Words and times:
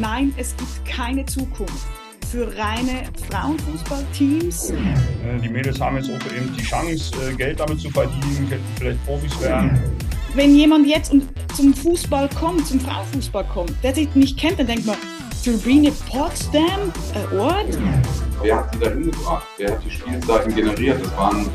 nein, 0.00 0.32
es 0.36 0.56
gibt 0.56 0.84
keine 0.84 1.24
Zukunft 1.26 1.86
für 2.30 2.46
reine 2.56 3.04
Frauenfußballteams. 3.28 4.72
Die 5.42 5.48
Mädels 5.48 5.80
haben 5.80 5.96
jetzt 5.96 6.10
auch 6.10 6.32
eben 6.32 6.54
die 6.56 6.62
Chance, 6.62 7.12
äh, 7.28 7.34
Geld 7.34 7.60
damit 7.60 7.80
zu 7.80 7.90
verdienen, 7.90 8.48
könnten 8.48 8.64
vielleicht 8.78 9.04
Profis 9.04 9.40
werden. 9.40 9.78
Wenn 10.34 10.54
jemand 10.54 10.86
jetzt 10.86 11.12
zum 11.56 11.74
Fußball 11.74 12.28
kommt, 12.28 12.66
zum 12.66 12.78
Frauenfußball 12.80 13.44
kommt, 13.52 13.72
der 13.82 13.94
sich 13.94 14.14
nicht 14.14 14.38
kennt, 14.38 14.60
dann 14.60 14.68
denkt 14.68 14.86
man, 14.86 14.96
Turbine 15.44 15.90
Potsdam, 16.08 16.92
äh, 17.14 17.36
Ort? 17.36 17.78
Wer 18.42 18.58
hat 18.58 18.72
sie 18.74 18.80
dahin 18.80 19.10
gebracht? 19.10 19.46
Wer 19.58 19.72
hat 19.72 19.84
die 19.84 19.90
Spielzeiten 19.90 20.54
generiert? 20.54 21.04
Das 21.04 21.16
waren 21.16 21.48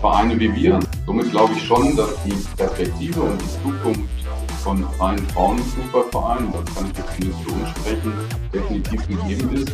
Vereine 0.00 0.38
wie 0.40 0.52
wir. 0.54 0.80
Somit 1.06 1.30
glaube 1.30 1.52
ich 1.54 1.62
schon, 1.62 1.94
dass 1.96 2.10
die 2.24 2.34
Perspektive 2.56 3.20
und 3.20 3.40
die 3.40 3.62
Zukunft 3.62 4.21
von 4.62 4.88
freien 4.92 5.28
Frauenfußballvereinen, 5.30 6.52
das 6.52 6.74
kann 6.76 6.90
ich 6.90 6.96
jetzt 6.98 7.42
für 7.42 7.50
uns 7.50 7.68
sprechen, 7.70 8.12
definitiv 8.52 9.08
gegeben 9.08 9.56
ist. 9.56 9.72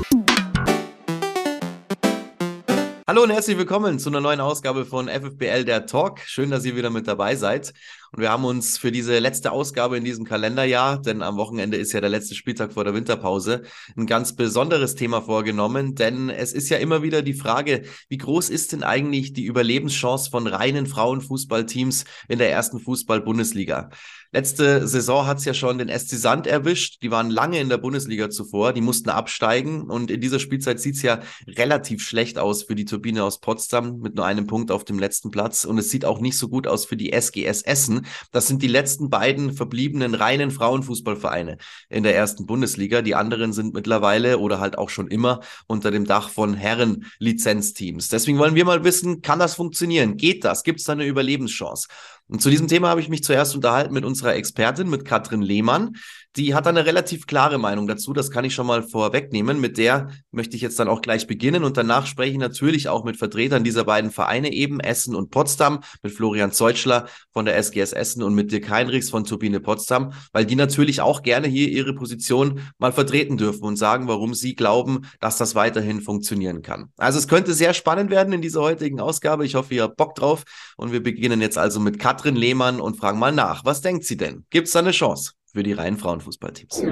Hallo 3.07 3.23
und 3.23 3.31
herzlich 3.31 3.57
willkommen 3.59 3.99
zu 3.99 4.09
einer 4.11 4.21
neuen 4.21 4.41
Ausgabe 4.41 4.85
von 4.85 5.09
FFBL 5.09 5.65
der 5.65 5.87
Talk. 5.87 6.21
Schön, 6.21 6.51
dass 6.51 6.65
ihr 6.65 6.77
wieder 6.77 6.91
mit 6.91 7.07
dabei 7.07 7.37
seid. 7.37 7.73
Und 8.13 8.21
wir 8.21 8.31
haben 8.31 8.45
uns 8.45 8.77
für 8.79 8.93
diese 8.93 9.19
letzte 9.19 9.53
Ausgabe 9.53 9.97
in 9.97 10.05
diesem 10.05 10.25
Kalenderjahr, 10.25 11.01
denn 11.01 11.23
am 11.23 11.37
Wochenende 11.37 11.77
ist 11.77 11.93
ja 11.93 12.01
der 12.01 12.11
letzte 12.11 12.35
Spieltag 12.35 12.73
vor 12.73 12.85
der 12.85 12.95
Winterpause, 12.95 13.63
ein 13.97 14.07
ganz 14.07 14.37
besonderes 14.37 14.95
Thema 14.95 15.23
vorgenommen. 15.23 15.95
Denn 15.95 16.29
es 16.31 16.53
ist 16.53 16.69
ja 16.69 16.79
immer 16.79 17.03
wieder 17.03 17.23
die 17.23 17.35
Frage, 17.35 17.83
wie 18.09 18.19
groß 18.19 18.51
ist 18.51 18.73
denn 18.73 18.83
eigentlich 18.83 19.33
die 19.33 19.45
Überlebenschance 19.45 20.31
von 20.31 20.47
reinen 20.47 20.87
Frauenfußballteams 20.87 22.05
in 22.29 22.39
der 22.39 22.51
ersten 22.51 22.79
Fußball-Bundesliga? 22.79 23.91
Letzte 24.31 24.87
Saison 24.87 25.27
hat 25.27 25.39
es 25.39 25.47
ja 25.47 25.55
schon 25.55 25.79
den 25.79 25.89
SC 25.89 26.17
Sand 26.17 26.47
erwischt. 26.47 27.03
Die 27.03 27.11
waren 27.11 27.31
lange 27.31 27.61
in 27.61 27.71
der 27.71 27.79
Bundesliga 27.79 28.29
zuvor. 28.29 28.75
Die 28.75 28.83
mussten 28.83 29.09
absteigen. 29.09 29.83
Und 29.83 30.11
in 30.11 30.21
dieser 30.21 30.39
Spielzeit 30.39 30.81
sieht 30.81 30.97
es 30.97 31.03
ja 31.03 31.21
relativ 31.47 32.07
schlecht 32.07 32.39
aus 32.39 32.65
für 32.65 32.75
die 32.75 32.85
Turbine 32.85 33.25
aus 33.25 33.41
Potsdam 33.41 34.01
mit 34.01 34.17
nur 34.17 34.27
einem 34.27 34.47
Punkt 34.47 34.71
auf 34.71 34.85
dem 34.85 34.99
letzten 34.99 35.31
Platz. 35.31 35.65
Und 35.65 35.79
es 35.79 35.89
sieht 35.89 36.05
auch 36.05 36.21
nicht 36.21 36.37
so 36.37 36.49
gut 36.49 36.67
aus 36.67 36.85
für 36.85 36.97
die 36.97 37.11
SGS 37.13 37.63
Essen. 37.63 38.07
Das 38.31 38.47
sind 38.47 38.63
die 38.63 38.69
letzten 38.69 39.09
beiden 39.09 39.55
verbliebenen 39.55 40.15
reinen 40.15 40.51
Frauenfußballvereine 40.51 41.57
in 41.89 42.03
der 42.03 42.15
ersten 42.15 42.45
Bundesliga. 42.45 43.01
Die 43.01 43.15
anderen 43.15 43.55
sind 43.55 43.73
mittlerweile 43.73 44.39
oder 44.39 44.61
halt 44.61 44.77
auch 44.77 44.91
schon 44.91 45.09
immer 45.09 45.41
unter 45.67 45.91
dem 45.91 46.05
Dach 46.05 46.29
von 46.29 46.53
Herren-Lizenzteams. 46.53 48.09
Deswegen 48.09 48.39
wollen 48.39 48.55
wir 48.55 48.67
mal 48.67 48.85
wissen, 48.85 49.23
kann 49.23 49.39
das 49.39 49.55
funktionieren? 49.55 50.19
Geht 50.19 50.45
das? 50.45 50.65
Gibt 50.65 50.81
es 50.81 50.85
da 50.85 50.93
eine 50.93 51.07
Überlebenschance? 51.07 51.89
Und 52.29 52.43
zu 52.43 52.51
diesem 52.51 52.69
Thema 52.69 52.89
habe 52.89 53.01
ich 53.01 53.09
mich 53.09 53.25
zuerst 53.25 53.55
unterhalten 53.55 53.95
mit 53.95 54.05
unserer 54.05 54.35
Expertin, 54.35 54.91
mit 54.91 55.05
Katrin 55.05 55.43
Lehmann. 55.43 55.97
Die 56.37 56.55
hat 56.55 56.67
eine 56.67 56.85
relativ 56.85 57.27
klare 57.27 57.59
Meinung 57.59 57.87
dazu, 57.89 58.13
das 58.13 58.31
kann 58.31 58.45
ich 58.45 58.55
schon 58.55 58.67
mal 58.67 58.83
vorwegnehmen. 58.83 59.61
Mit 59.61 59.79
der 59.79 60.11
möchte 60.31 60.57
ich 60.57 60.63
jetzt 60.63 60.79
dann 60.79 60.87
auch 60.87 61.01
gleich 61.01 61.27
beginnen 61.27 61.65
und 61.65 61.77
danach 61.77 62.07
spreche 62.07 62.33
ich 62.33 62.39
natürlich 62.39 62.89
auch 62.89 63.03
mit 63.03 63.17
Vertretern 63.17 63.65
dieser 63.65 63.85
beiden 63.85 64.11
Vereine 64.11 64.53
eben, 64.53 64.79
Essen 64.79 65.17
und 65.17 65.31
Potsdam, 65.31 65.81
mit 66.03 66.13
Florian 66.13 66.53
Zeutschler 66.53 67.09
von 67.33 67.47
der 67.47 67.57
SGS 67.57 67.93
Essen 67.93 68.23
und 68.23 68.35
mit 68.35 68.53
Dirk 68.53 68.69
Heinrichs 68.69 69.11
von 69.11 69.25
Turbine 69.25 69.59
Potsdam, 69.59 70.13
weil 70.33 70.45
die 70.45 70.55
natürlich 70.55 71.01
auch 71.01 71.23
gerne 71.23 71.49
hier 71.49 71.69
ihre 71.71 71.95
Position 71.95 72.61
mal 72.79 72.93
vertreten 72.93 73.39
dürfen 73.39 73.65
und 73.65 73.77
sagen, 73.77 74.07
warum 74.07 74.35
sie 74.35 74.55
glauben, 74.55 75.09
dass 75.21 75.39
das 75.39 75.55
weiterhin 75.55 76.03
funktionieren 76.03 76.63
kann. 76.63 76.93
Also 76.99 77.19
es 77.19 77.27
könnte 77.27 77.55
sehr 77.55 77.73
spannend 77.73 78.11
werden 78.11 78.33
in 78.35 78.43
dieser 78.43 78.61
heutigen 78.61 79.01
Ausgabe. 79.01 79.47
Ich 79.47 79.55
hoffe, 79.55 79.75
ihr 79.75 79.85
habt 79.85 79.97
Bock 79.97 80.15
drauf 80.15 80.45
und 80.77 80.93
wir 80.93 81.03
beginnen 81.03 81.41
jetzt 81.41 81.59
also 81.59 81.81
mit 81.81 81.99
Katrin 81.99 82.18
Lehmann 82.25 82.81
und 82.81 82.97
fragen 82.97 83.19
mal 83.19 83.33
nach. 83.33 83.65
Was 83.65 83.81
denkt 83.81 84.05
sie 84.05 84.17
denn? 84.17 84.45
Gibt 84.51 84.67
es 84.67 84.73
da 84.73 84.81
eine 84.81 84.93
Chance? 84.93 85.33
für 85.53 85.63
die 85.63 85.73
reinen 85.73 85.97
Frauenfußballteams. 85.97 86.83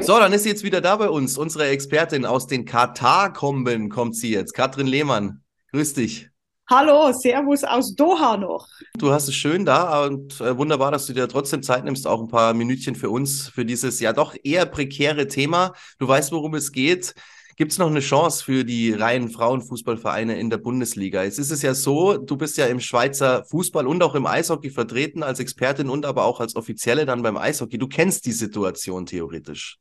So, 0.00 0.18
dann 0.18 0.32
ist 0.32 0.42
sie 0.42 0.48
jetzt 0.48 0.64
wieder 0.64 0.80
da 0.80 0.96
bei 0.96 1.08
uns. 1.08 1.38
Unsere 1.38 1.68
Expertin 1.68 2.24
aus 2.24 2.46
den 2.46 2.64
Katar-Komben 2.64 3.90
kommt 3.90 4.16
sie 4.16 4.32
jetzt. 4.32 4.54
Katrin 4.54 4.86
Lehmann, 4.86 5.42
grüß 5.72 5.94
dich. 5.94 6.30
Hallo, 6.68 7.12
Servus 7.12 7.62
aus 7.62 7.94
Doha 7.94 8.36
noch. 8.36 8.66
Du 8.98 9.12
hast 9.12 9.28
es 9.28 9.36
schön 9.36 9.64
da 9.64 10.04
und 10.04 10.40
äh, 10.40 10.58
wunderbar, 10.58 10.90
dass 10.90 11.06
du 11.06 11.12
dir 11.12 11.28
trotzdem 11.28 11.62
Zeit 11.62 11.84
nimmst, 11.84 12.08
auch 12.08 12.20
ein 12.20 12.26
paar 12.26 12.54
Minütchen 12.54 12.96
für 12.96 13.08
uns, 13.08 13.48
für 13.48 13.64
dieses 13.64 14.00
ja 14.00 14.12
doch 14.12 14.34
eher 14.42 14.66
prekäre 14.66 15.28
Thema. 15.28 15.74
Du 16.00 16.08
weißt, 16.08 16.32
worum 16.32 16.56
es 16.56 16.72
geht. 16.72 17.14
Gibt 17.56 17.72
es 17.72 17.78
noch 17.78 17.86
eine 17.86 18.00
Chance 18.00 18.44
für 18.44 18.64
die 18.64 18.92
reinen 18.92 19.30
Frauenfußballvereine 19.30 20.38
in 20.38 20.50
der 20.50 20.58
Bundesliga? 20.58 21.24
Jetzt 21.24 21.38
ist 21.38 21.50
es 21.50 21.62
ja 21.62 21.72
so, 21.72 22.18
du 22.18 22.36
bist 22.36 22.58
ja 22.58 22.66
im 22.66 22.80
Schweizer 22.80 23.46
Fußball 23.46 23.86
und 23.86 24.02
auch 24.02 24.14
im 24.14 24.26
Eishockey 24.26 24.68
vertreten 24.68 25.22
als 25.22 25.40
Expertin 25.40 25.88
und 25.88 26.04
aber 26.04 26.26
auch 26.26 26.40
als 26.40 26.54
Offizielle 26.54 27.06
dann 27.06 27.22
beim 27.22 27.38
Eishockey. 27.38 27.78
Du 27.78 27.88
kennst 27.88 28.26
die 28.26 28.32
Situation 28.32 29.06
theoretisch. 29.06 29.78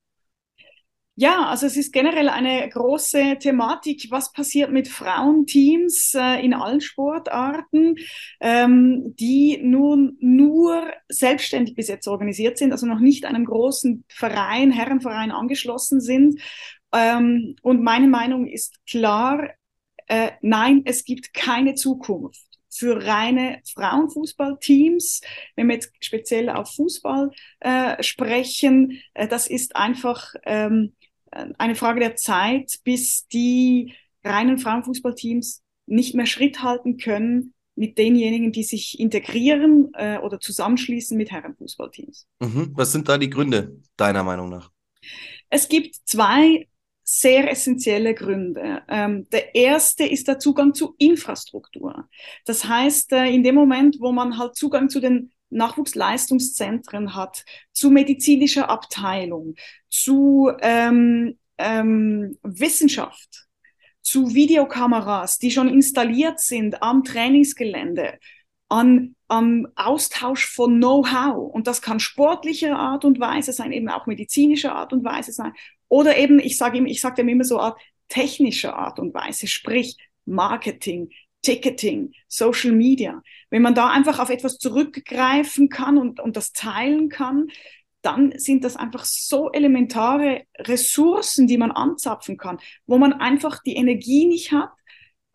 Ja, 1.18 1.46
also 1.46 1.66
es 1.66 1.78
ist 1.78 1.94
generell 1.94 2.28
eine 2.28 2.68
große 2.70 3.38
Thematik. 3.40 4.08
Was 4.10 4.34
passiert 4.34 4.70
mit 4.72 4.90
Frauenteams 4.90 6.14
äh, 6.14 6.44
in 6.44 6.54
allen 6.54 6.82
Sportarten, 6.82 7.96
ähm, 8.42 9.16
die 9.18 9.62
nun 9.64 10.18
nur 10.20 10.84
selbstständig 11.08 11.74
bis 11.76 11.88
jetzt 11.88 12.10
organisiert 12.10 12.58
sind, 12.58 12.74
also 12.74 12.86
noch 12.86 13.00
nicht 13.00 13.24
einem 13.24 13.46
großen 13.46 14.04
Verein, 14.10 14.72
Herrenverein 14.72 15.32
angeschlossen 15.32 16.02
sind 16.02 16.42
ähm, 16.96 17.56
und 17.62 17.84
meine 17.84 18.08
Meinung 18.08 18.48
ist 18.48 18.80
klar, 18.88 19.50
äh, 20.08 20.32
nein, 20.42 20.84
es 20.86 21.04
gibt 21.04 21.34
keine 21.34 21.76
Zukunft 21.76 22.46
für 22.70 23.06
reine 23.06 23.62
Frauenfußballteams, 23.74 25.22
wenn 25.56 25.68
wir 25.68 25.76
jetzt 25.76 25.92
speziell 26.00 26.50
auf 26.50 26.74
Fußball 26.76 27.32
äh, 27.60 28.02
sprechen, 28.04 29.02
äh, 29.14 29.28
das 29.28 29.48
ist 29.48 29.76
einfach 29.76 30.34
ähm, 30.46 30.94
eine 31.58 31.76
Frage 31.76 32.00
der 32.00 32.16
Zeit, 32.16 32.80
bis 32.84 33.28
die 33.28 33.94
reinen 34.24 34.58
Frauenfußballteams 34.58 35.64
nicht 35.86 36.16
mehr 36.16 36.26
Schritt 36.26 36.64
halten 36.64 36.98
können 36.98 37.54
mit 37.76 37.98
denjenigen, 37.98 38.52
die 38.52 38.64
sich 38.64 39.00
integrieren 39.00 39.92
äh, 39.96 40.18
oder 40.20 40.40
zusammenschließen 40.40 41.18
mit 41.18 41.32
Herrenfußballteams. 41.32 42.28
Mhm. 42.40 42.72
Was 42.74 42.94
sind 42.94 43.10
da 43.10 43.18
die 43.18 43.30
Gründe, 43.30 43.82
deiner 43.98 44.24
Meinung 44.24 44.50
nach? 44.50 44.72
Es 45.50 45.68
gibt 45.68 45.96
zwei 46.06 46.68
sehr 47.08 47.50
essentielle 47.50 48.16
Gründe. 48.16 48.82
Ähm, 48.90 49.30
der 49.30 49.54
erste 49.54 50.06
ist 50.06 50.28
der 50.28 50.40
Zugang 50.40 50.74
zu 50.74 50.96
Infrastruktur. 50.98 52.10
Das 52.46 52.66
heißt, 52.66 53.14
äh, 53.14 53.28
in 53.28 53.44
dem 53.44 53.54
Moment, 53.54 53.98
wo 54.00 54.12
man 54.12 54.40
halt 54.40 54.56
Zugang 54.56 54.90
zu 54.90 55.00
den 55.00 55.32
Nachwuchsleistungszentren 55.52 57.16
hat, 57.16 57.46
zu 57.72 57.92
medizinischer 57.92 58.70
Abteilung, 58.72 59.54
zu 59.88 60.52
ähm, 60.62 61.38
ähm, 61.60 62.40
Wissenschaft, 62.42 63.46
zu 64.02 64.34
Videokameras, 64.34 65.38
die 65.38 65.52
schon 65.52 65.70
installiert 65.70 66.40
sind 66.40 66.82
am 66.82 67.04
Trainingsgelände, 67.04 68.18
an, 68.68 69.16
am 69.28 69.68
Austausch 69.76 70.48
von 70.48 70.78
Know-how. 70.78 71.54
Und 71.54 71.68
das 71.68 71.84
kann 71.84 72.00
sportlicher 72.00 72.78
Art 72.78 73.06
und 73.06 73.20
Weise 73.20 73.54
sein, 73.54 73.72
eben 73.72 73.90
auch 73.90 74.08
medizinischer 74.08 74.74
Art 74.74 74.92
und 74.92 75.04
Weise 75.04 75.32
sein. 75.32 75.54
Oder 75.88 76.18
eben, 76.18 76.40
ich 76.40 76.58
sage 76.58 76.78
ihm, 76.78 76.86
ich 76.86 77.02
sage 77.02 77.16
dem 77.18 77.30
immer 77.30 77.44
so 77.44 77.60
Art 77.60 77.80
technischer 78.08 78.76
Art 78.76 79.00
und 79.00 79.14
Weise, 79.14 79.48
sprich 79.48 79.98
Marketing, 80.26 81.10
Ticketing, 81.42 82.14
Social 82.28 82.72
Media. 82.72 83.22
Wenn 83.50 83.62
man 83.62 83.76
da 83.76 83.90
einfach 83.90 84.20
auf 84.20 84.30
etwas 84.30 84.58
zurückgreifen 84.58 85.70
kann 85.70 85.98
und, 85.98 86.20
und 86.20 86.36
das 86.36 86.54
teilen 86.54 87.10
kann, 87.10 87.48
dann 88.02 88.38
sind 88.38 88.64
das 88.64 88.76
einfach 88.76 89.04
so 89.06 89.52
elementare 89.52 90.44
Ressourcen, 90.60 91.48
die 91.48 91.58
man 91.58 91.72
anzapfen 91.72 92.38
kann, 92.38 92.60
wo 92.86 92.98
man 92.98 93.14
einfach 93.14 93.62
die 93.64 93.76
Energie 93.76 94.28
nicht 94.28 94.52
hat, 94.52 94.70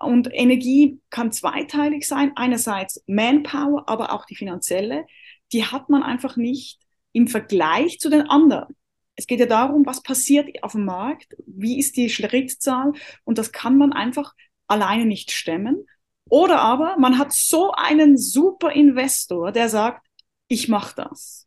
und 0.01 0.31
Energie 0.33 0.99
kann 1.11 1.31
zweiteilig 1.31 2.09
sein. 2.09 2.33
Einerseits 2.35 3.05
Manpower, 3.07 3.85
aber 3.87 4.13
auch 4.13 4.25
die 4.25 4.35
finanzielle. 4.35 5.07
Die 5.53 5.67
hat 5.67 5.91
man 5.91 6.03
einfach 6.03 6.37
nicht 6.37 6.81
im 7.13 7.29
Vergleich 7.29 7.99
zu 7.99 8.09
den 8.09 8.23
anderen. 8.23 8.75
Es 9.21 9.27
geht 9.27 9.39
ja 9.39 9.45
darum, 9.45 9.85
was 9.85 10.03
passiert 10.03 10.49
auf 10.63 10.73
dem 10.73 10.87
Markt, 10.87 11.37
wie 11.47 11.79
ist 11.79 11.99
die 11.99 12.09
Schrittzahl 12.09 12.95
und 13.25 13.37
das 13.37 13.53
kann 13.53 13.77
man 13.77 13.93
einfach 13.93 14.33
alleine 14.67 15.05
nicht 15.05 15.31
stemmen. 15.31 15.87
Oder 16.31 16.61
aber 16.61 16.97
man 16.99 17.19
hat 17.19 17.31
so 17.35 17.71
einen 17.73 18.17
super 18.17 18.73
Investor, 18.73 19.53
der 19.53 19.69
sagt, 19.69 20.07
ich 20.49 20.69
mache 20.69 20.95
das. 20.97 21.47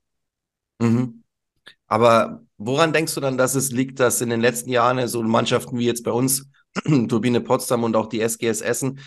Mhm. 0.78 1.24
Aber 1.88 2.44
woran 2.60 2.94
denkst 2.94 3.16
du 3.16 3.22
dann, 3.22 3.40
dass 3.40 3.56
es 3.56 3.72
liegt, 3.72 4.00
dass 4.00 4.22
in 4.22 4.30
den 4.30 4.42
letzten 4.42 4.70
Jahren 4.70 5.08
so 5.08 5.24
Mannschaften 5.24 5.80
wie 5.80 5.88
jetzt 5.88 6.04
bei 6.04 6.12
uns 6.12 6.52
Turbine 7.08 7.42
Potsdam 7.42 7.84
und 7.84 7.96
auch 7.96 8.06
die 8.08 8.22
SGS 8.22 8.62
Essen 8.62 9.00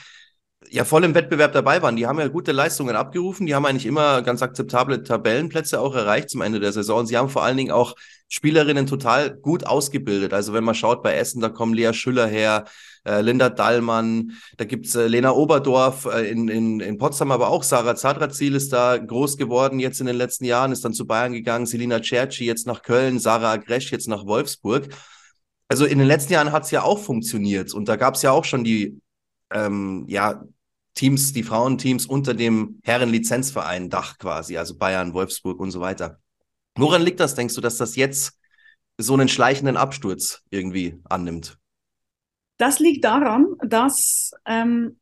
ja 0.70 0.84
voll 0.84 1.04
im 1.04 1.14
Wettbewerb 1.14 1.52
dabei 1.52 1.82
waren. 1.82 1.94
Die 1.94 2.08
haben 2.08 2.18
ja 2.18 2.26
gute 2.26 2.50
Leistungen 2.50 2.96
abgerufen, 2.96 3.46
die 3.46 3.54
haben 3.54 3.64
eigentlich 3.64 3.86
immer 3.86 4.22
ganz 4.22 4.42
akzeptable 4.42 5.04
Tabellenplätze 5.04 5.78
auch 5.78 5.94
erreicht 5.94 6.30
zum 6.30 6.40
Ende 6.40 6.58
der 6.58 6.72
Saison. 6.72 7.00
Und 7.00 7.06
sie 7.06 7.16
haben 7.16 7.28
vor 7.28 7.44
allen 7.44 7.56
Dingen 7.56 7.70
auch 7.70 7.94
Spielerinnen 8.28 8.87
total 8.87 9.37
gut 9.37 9.67
ausgebildet. 9.67 10.32
Also 10.32 10.52
wenn 10.52 10.64
man 10.64 10.75
schaut 10.75 11.02
bei 11.02 11.14
Essen, 11.14 11.40
da 11.40 11.49
kommen 11.49 11.75
Lea 11.75 11.93
Schüller 11.93 12.26
her, 12.26 12.64
äh, 13.05 13.20
Linda 13.20 13.49
Dallmann, 13.49 14.32
da 14.56 14.64
gibt's 14.64 14.96
äh, 14.96 15.06
Lena 15.06 15.31
Oberdorf 15.31 16.06
äh, 16.06 16.28
in, 16.28 16.49
in, 16.49 16.81
in 16.81 16.99
Potsdam, 16.99 17.31
aber 17.31 17.49
auch 17.49 17.62
Sarah 17.62 17.94
Zadrazil 17.94 18.56
ist 18.56 18.73
da 18.73 18.99
groß 18.99 19.37
geworden 19.37 19.78
jetzt 19.78 20.00
in 20.00 20.06
den 20.06 20.17
letzten 20.17 20.44
Jahren, 20.44 20.73
ist 20.73 20.84
dann 20.84 20.93
zu 20.93 21.06
Bayern 21.06 21.32
gegangen, 21.32 21.67
Selina 21.67 22.02
Cerci 22.02 22.44
jetzt 22.44 22.67
nach 22.67 22.82
Köln, 22.82 23.20
Sarah 23.20 23.52
Agresch 23.52 23.93
jetzt 23.93 24.08
nach 24.08 24.26
Wolfsburg. 24.26 24.88
Also 25.69 25.84
in 25.84 25.99
den 25.99 26.08
letzten 26.08 26.32
Jahren 26.32 26.52
hat's 26.52 26.70
ja 26.73 26.82
auch 26.82 26.99
funktioniert 26.99 27.73
und 27.75 27.88
da 27.88 27.96
gab's 27.96 28.23
ja 28.23 28.32
auch 28.32 28.44
schon 28.44 28.64
die 28.64 29.00
ähm, 29.52 30.05
ja, 30.08 30.43
Teams, 30.94 31.32
die 31.32 31.43
Frauenteams 31.43 32.06
unter 32.06 32.34
dem 32.34 32.81
Herrenlizenzverein 32.82 33.90
Dach 33.90 34.19
quasi, 34.19 34.56
also 34.56 34.76
Bayern, 34.76 35.12
Wolfsburg 35.14 35.61
und 35.61 35.70
so 35.70 35.81
weiter. 35.81 36.19
Woran 36.76 37.02
liegt 37.02 37.20
das, 37.20 37.34
denkst 37.34 37.55
du, 37.55 37.61
dass 37.61 37.78
das 37.78 37.96
jetzt 37.96 38.38
so 38.99 39.14
einen 39.14 39.28
schleichenden 39.28 39.76
Absturz 39.76 40.43
irgendwie 40.50 41.00
annimmt? 41.05 41.58
Das 42.58 42.78
liegt 42.78 43.05
daran, 43.05 43.46
dass 43.61 44.32
ähm, 44.46 44.99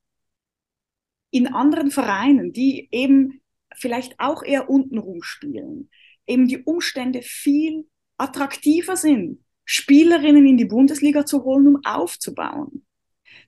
in 1.30 1.48
anderen 1.48 1.90
Vereinen, 1.90 2.52
die 2.52 2.88
eben 2.90 3.40
vielleicht 3.74 4.18
auch 4.18 4.42
eher 4.42 4.70
untenrum 4.70 5.22
spielen, 5.22 5.90
eben 6.26 6.48
die 6.48 6.62
Umstände 6.62 7.22
viel 7.22 7.88
attraktiver 8.16 8.96
sind, 8.96 9.44
Spielerinnen 9.64 10.46
in 10.46 10.56
die 10.56 10.64
Bundesliga 10.64 11.26
zu 11.26 11.44
holen, 11.44 11.66
um 11.66 11.84
aufzubauen. 11.84 12.86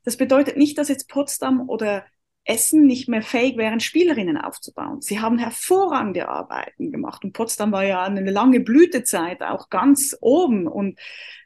Das 0.05 0.17
bedeutet 0.17 0.57
nicht, 0.57 0.79
dass 0.79 0.89
jetzt 0.89 1.09
Potsdam 1.09 1.69
oder 1.69 2.05
Essen 2.47 2.87
nicht 2.87 3.09
mehr 3.09 3.23
fähig 3.23 3.57
wären, 3.57 3.81
Spielerinnen 3.81 4.39
aufzubauen. 4.39 5.03
Sie 5.03 5.21
haben 5.21 5.39
hervorragende 5.39 6.29
Arbeiten 6.29 6.93
gemacht 6.93 7.25
und 7.25 7.33
Potsdam 7.33 7.73
war 7.73 7.85
ja 7.85 8.05
eine 8.05 8.31
lange 8.31 8.61
Blütezeit 8.61 9.43
auch 9.43 9.69
ganz 9.69 10.17
oben 10.21 10.67
und 10.67 10.99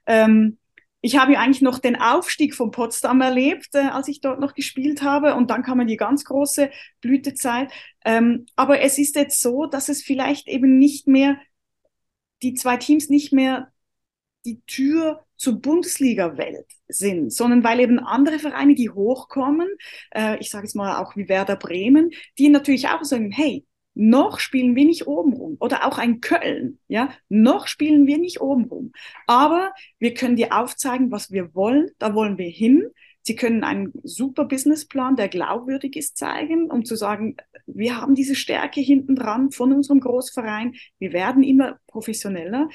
ähm, 0.06 0.58
ich 1.02 1.16
habe 1.16 1.32
ja 1.32 1.40
eigentlich 1.40 1.62
noch 1.62 1.78
den 1.78 1.96
Aufstieg 1.96 2.54
von 2.54 2.70
Potsdam 2.70 3.20
erlebt, 3.20 3.74
äh, 3.74 3.78
als 3.78 4.08
ich 4.08 4.20
dort 4.20 4.38
noch 4.38 4.54
gespielt 4.54 5.02
habe. 5.02 5.34
Und 5.34 5.50
dann 5.50 5.62
kam 5.62 5.84
die 5.86 5.96
ganz 5.96 6.24
große 6.24 6.70
Blütezeit. 7.00 7.72
Ähm, 8.04 8.46
aber 8.54 8.80
es 8.80 8.98
ist 8.98 9.16
jetzt 9.16 9.40
so, 9.40 9.66
dass 9.66 9.88
es 9.88 10.02
vielleicht 10.02 10.46
eben 10.46 10.78
nicht 10.78 11.06
mehr, 11.06 11.38
die 12.42 12.54
zwei 12.54 12.76
Teams 12.76 13.08
nicht 13.08 13.32
mehr 13.32 13.72
die 14.44 14.60
Tür 14.66 15.24
zur 15.36 15.60
Bundesliga-Welt 15.60 16.66
sind, 16.88 17.32
sondern 17.32 17.64
weil 17.64 17.80
eben 17.80 17.98
andere 17.98 18.38
Vereine, 18.38 18.74
die 18.74 18.90
hochkommen, 18.90 19.68
äh, 20.14 20.38
ich 20.38 20.50
sage 20.50 20.64
jetzt 20.64 20.76
mal 20.76 21.02
auch 21.02 21.16
wie 21.16 21.28
Werder 21.28 21.56
Bremen, 21.56 22.10
die 22.38 22.48
natürlich 22.48 22.88
auch 22.88 23.04
sagen, 23.04 23.30
hey, 23.30 23.66
noch 23.94 24.38
spielen 24.38 24.76
wir 24.76 24.84
nicht 24.84 25.06
oben 25.06 25.32
rum. 25.32 25.56
Oder 25.60 25.86
auch 25.86 25.98
ein 25.98 26.20
Köln, 26.20 26.78
ja, 26.88 27.10
noch 27.28 27.66
spielen 27.66 28.06
wir 28.06 28.18
nicht 28.18 28.40
oben 28.40 28.64
rum. 28.64 28.92
Aber 29.26 29.72
wir 29.98 30.14
können 30.14 30.36
dir 30.36 30.56
aufzeigen, 30.56 31.10
was 31.10 31.30
wir 31.30 31.54
wollen, 31.54 31.90
da 31.98 32.14
wollen 32.14 32.38
wir 32.38 32.48
hin. 32.48 32.88
Sie 33.22 33.36
können 33.36 33.64
einen 33.64 33.92
super 34.02 34.46
Businessplan, 34.46 35.16
der 35.16 35.28
glaubwürdig 35.28 35.96
ist, 35.96 36.16
zeigen, 36.16 36.70
um 36.70 36.84
zu 36.84 36.96
sagen, 36.96 37.36
wir 37.66 38.00
haben 38.00 38.14
diese 38.14 38.34
Stärke 38.34 38.80
hinten 38.80 39.14
dran 39.14 39.50
von 39.50 39.72
unserem 39.72 40.00
Großverein. 40.00 40.74
Wir 40.98 41.12
werden 41.12 41.42
immer 41.42 41.78
professioneller. 41.86 42.68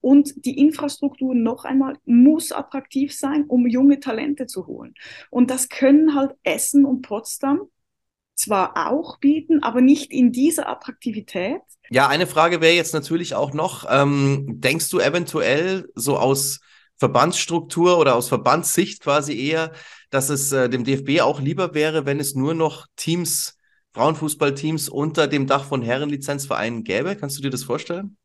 Und 0.00 0.44
die 0.44 0.58
Infrastruktur 0.58 1.34
noch 1.34 1.64
einmal 1.64 1.96
muss 2.04 2.52
attraktiv 2.52 3.16
sein, 3.16 3.44
um 3.48 3.66
junge 3.66 3.98
Talente 3.98 4.46
zu 4.46 4.66
holen. 4.66 4.94
Und 5.30 5.50
das 5.50 5.68
können 5.68 6.14
halt 6.14 6.32
Essen 6.44 6.84
und 6.84 7.02
Potsdam 7.02 7.62
zwar 8.36 8.90
auch 8.90 9.18
bieten, 9.18 9.62
aber 9.62 9.80
nicht 9.80 10.12
in 10.12 10.30
dieser 10.30 10.68
Attraktivität. 10.68 11.60
Ja, 11.90 12.08
eine 12.08 12.26
Frage 12.26 12.60
wäre 12.60 12.74
jetzt 12.74 12.94
natürlich 12.94 13.34
auch 13.34 13.52
noch, 13.52 13.86
ähm, 13.88 14.60
denkst 14.60 14.90
du 14.90 15.00
eventuell 15.00 15.88
so 15.94 16.18
aus 16.18 16.60
Verbandsstruktur 16.98 17.98
oder 17.98 18.14
aus 18.14 18.28
Verbandssicht 18.28 19.02
quasi 19.02 19.38
eher, 19.38 19.72
dass 20.10 20.28
es 20.28 20.52
äh, 20.52 20.68
dem 20.68 20.84
DFB 20.84 21.20
auch 21.20 21.40
lieber 21.40 21.74
wäre, 21.74 22.06
wenn 22.06 22.20
es 22.20 22.34
nur 22.34 22.54
noch 22.54 22.86
Teams, 22.96 23.58
Frauenfußballteams 23.92 24.88
unter 24.88 25.26
dem 25.26 25.46
Dach 25.46 25.64
von 25.64 25.82
Herrenlizenzvereinen 25.82 26.84
gäbe? 26.84 27.16
Kannst 27.16 27.38
du 27.38 27.42
dir 27.42 27.50
das 27.50 27.64
vorstellen? 27.64 28.16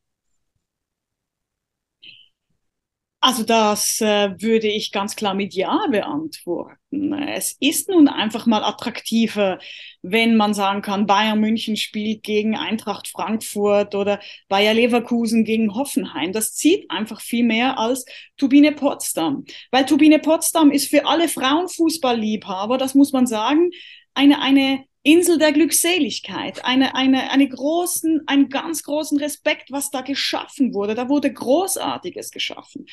Also 3.23 3.43
das 3.43 4.01
äh, 4.01 4.31
würde 4.41 4.67
ich 4.67 4.91
ganz 4.91 5.15
klar 5.15 5.35
mit 5.35 5.53
Ja 5.53 5.85
beantworten. 5.91 7.13
Es 7.13 7.55
ist 7.59 7.87
nun 7.87 8.07
einfach 8.07 8.47
mal 8.47 8.63
attraktiver, 8.63 9.59
wenn 10.01 10.35
man 10.35 10.55
sagen 10.55 10.81
kann, 10.81 11.05
Bayern 11.05 11.39
München 11.39 11.77
spielt 11.77 12.23
gegen 12.23 12.57
Eintracht 12.57 13.07
Frankfurt 13.07 13.93
oder 13.93 14.19
Bayer 14.49 14.73
Leverkusen 14.73 15.45
gegen 15.45 15.75
Hoffenheim. 15.75 16.33
Das 16.33 16.55
zieht 16.55 16.89
einfach 16.89 17.21
viel 17.21 17.43
mehr 17.45 17.77
als 17.77 18.05
Turbine 18.37 18.71
Potsdam. 18.71 19.45
Weil 19.69 19.85
Turbine 19.85 20.17
Potsdam 20.17 20.71
ist 20.71 20.89
für 20.89 21.05
alle 21.05 21.29
Frauenfußballliebhaber, 21.29 22.79
das 22.79 22.95
muss 22.95 23.11
man 23.11 23.27
sagen, 23.27 23.69
eine, 24.15 24.41
eine 24.41 24.83
Insel 25.03 25.37
der 25.37 25.51
Glückseligkeit, 25.51 26.63
eine, 26.63 26.95
eine, 26.95 27.31
eine 27.31 27.49
großen, 27.49 28.21
einen 28.27 28.49
ganz 28.49 28.83
großen 28.83 29.17
Respekt, 29.17 29.71
was 29.71 29.89
da 29.89 30.01
geschaffen 30.01 30.73
wurde. 30.73 30.93
Da 30.93 31.09
wurde 31.09 31.33
Großartiges 31.33 32.31
geschaffen. 32.31 32.85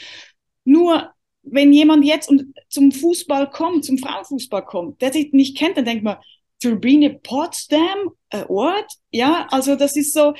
Nur, 0.64 1.12
wenn 1.42 1.72
jemand 1.72 2.04
jetzt 2.04 2.32
zum 2.68 2.92
Fußball 2.92 3.50
kommt, 3.50 3.84
zum 3.84 3.98
Frauenfußball 3.98 4.64
kommt, 4.64 5.02
der 5.02 5.12
sich 5.12 5.32
nicht 5.32 5.56
kennt, 5.56 5.76
dann 5.76 5.84
denkt 5.84 6.04
man, 6.04 6.16
Turbine 6.60 7.18
Potsdam, 7.22 8.10
äh, 8.30 8.44
Ort? 8.48 8.90
Ja, 9.10 9.46
also 9.50 9.76
das 9.76 9.96
ist 9.96 10.12
so, 10.12 10.34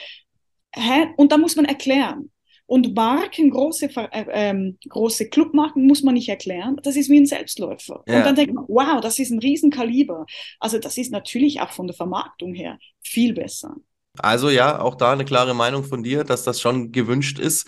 hä? 0.75 1.09
Und 1.17 1.33
da 1.33 1.39
muss 1.39 1.57
man 1.57 1.65
erklären. 1.65 2.31
Und 2.69 2.95
Marken, 2.95 3.49
große, 3.49 3.87
äh, 4.13 4.27
ähm, 4.31 4.77
große 4.91 5.31
Clubmarken 5.31 5.87
muss 5.87 6.03
man 6.03 6.13
nicht 6.13 6.29
erklären. 6.29 6.79
Das 6.83 6.97
ist 6.97 7.09
wie 7.09 7.19
ein 7.19 7.25
Selbstläufer. 7.25 8.05
Ja. 8.07 8.19
Und 8.19 8.27
dann 8.27 8.35
denkt 8.35 8.53
man, 8.53 8.67
wow, 8.69 9.01
das 9.01 9.19
ist 9.19 9.31
ein 9.31 9.39
Riesenkaliber. 9.39 10.27
Also 10.61 10.79
das 10.79 10.99
ist 10.99 11.11
natürlich 11.11 11.63
auch 11.63 11.71
von 11.71 11.87
der 11.87 11.97
Vermarktung 11.97 12.53
her 12.53 12.79
viel 13.01 13.33
besser. 13.33 13.75
Also 14.19 14.51
ja, 14.51 14.83
auch 14.83 14.97
da 14.97 15.13
eine 15.13 15.25
klare 15.25 15.55
Meinung 15.55 15.83
von 15.83 16.03
dir, 16.03 16.25
dass 16.25 16.45
das 16.45 16.61
schon 16.61 16.93
gewünscht 16.93 17.39
ist. 17.39 17.67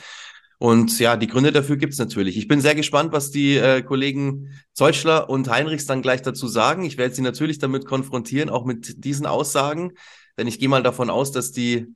Und 0.59 0.99
ja, 0.99 1.17
die 1.17 1.29
Gründe 1.29 1.51
dafür 1.51 1.79
gibt's 1.79 1.97
natürlich. 1.97 2.37
Ich 2.37 2.47
bin 2.47 2.61
sehr 2.61 2.75
gespannt, 2.75 3.15
was 3.15 3.31
die 3.31 3.57
äh, 3.57 3.81
Kollegen 3.81 4.51
Zeutschler 4.75 5.31
und 5.31 5.49
Heinrichs 5.49 5.87
dann 5.87 6.03
gleich 6.03 6.21
dazu 6.21 6.47
sagen. 6.47 6.85
Ich 6.85 6.99
werde 6.99 7.15
sie 7.15 7.23
natürlich 7.23 7.59
damit 7.59 7.87
konfrontieren, 7.87 8.51
auch 8.51 8.67
mit 8.67 9.03
diesen 9.03 9.25
Aussagen. 9.25 9.93
Denn 10.37 10.47
ich 10.47 10.59
gehe 10.59 10.69
mal 10.69 10.83
davon 10.83 11.09
aus, 11.09 11.33
dass 11.33 11.53
die 11.53 11.87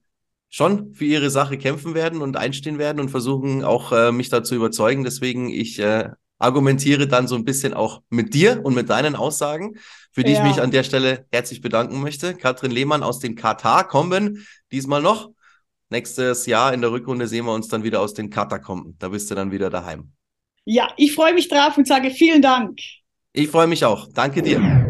schon 0.55 0.95
für 0.95 1.05
ihre 1.05 1.31
Sache 1.31 1.59
kämpfen 1.59 1.95
werden 1.95 2.23
und 2.23 2.37
einstehen 2.37 2.79
werden 2.79 3.01
und 3.01 3.09
versuchen 3.09 3.65
auch 3.65 3.91
äh, 3.91 4.13
mich 4.13 4.29
dazu 4.29 4.55
überzeugen. 4.55 5.03
Deswegen 5.03 5.51
ich 5.51 5.81
äh, 5.81 6.11
argumentiere 6.39 7.09
dann 7.09 7.27
so 7.27 7.35
ein 7.35 7.45
bisschen 7.45 7.75
auch 7.75 8.03
mit 8.09 8.35
dir 8.35 8.65
und 8.65 8.73
mit 8.73 8.89
deinen 8.89 9.17
Aussagen, 9.17 9.75
für 10.13 10.23
die 10.23 10.31
ja. 10.31 10.39
ich 10.39 10.49
mich 10.49 10.63
an 10.63 10.71
der 10.71 10.85
Stelle 10.85 11.27
herzlich 11.33 11.61
bedanken 11.61 12.01
möchte. 12.01 12.35
Katrin 12.35 12.71
Lehmann 12.71 13.03
aus 13.03 13.19
den 13.19 13.35
Katar 13.35 13.89
kommen 13.89 14.47
diesmal 14.71 15.03
noch. 15.03 15.31
Nächstes 15.91 16.47
Jahr 16.47 16.73
in 16.73 16.83
der 16.83 16.93
Rückrunde 16.93 17.27
sehen 17.27 17.47
wir 17.47 17.53
uns 17.53 17.67
dann 17.67 17.83
wieder 17.83 18.01
aus 18.01 18.15
den 18.15 18.31
Katakomben. 18.31 18.95
Da 19.01 19.09
bist 19.09 19.33
du 19.33 19.35
dann 19.35 19.51
wieder 19.51 19.71
daheim. 19.71 20.13
Ja, 20.65 20.89
ich 20.97 21.17
freue 21.17 21.35
mich 21.35 21.49
drauf 21.49 21.77
und 21.77 21.89
sage 21.89 22.13
vielen 22.13 22.43
Dank. 22.43 22.79
Ich 23.33 23.49
freue 23.49 23.67
mich 23.67 23.85
auch. 23.85 24.07
Danke 24.15 24.41
dir. 24.41 24.84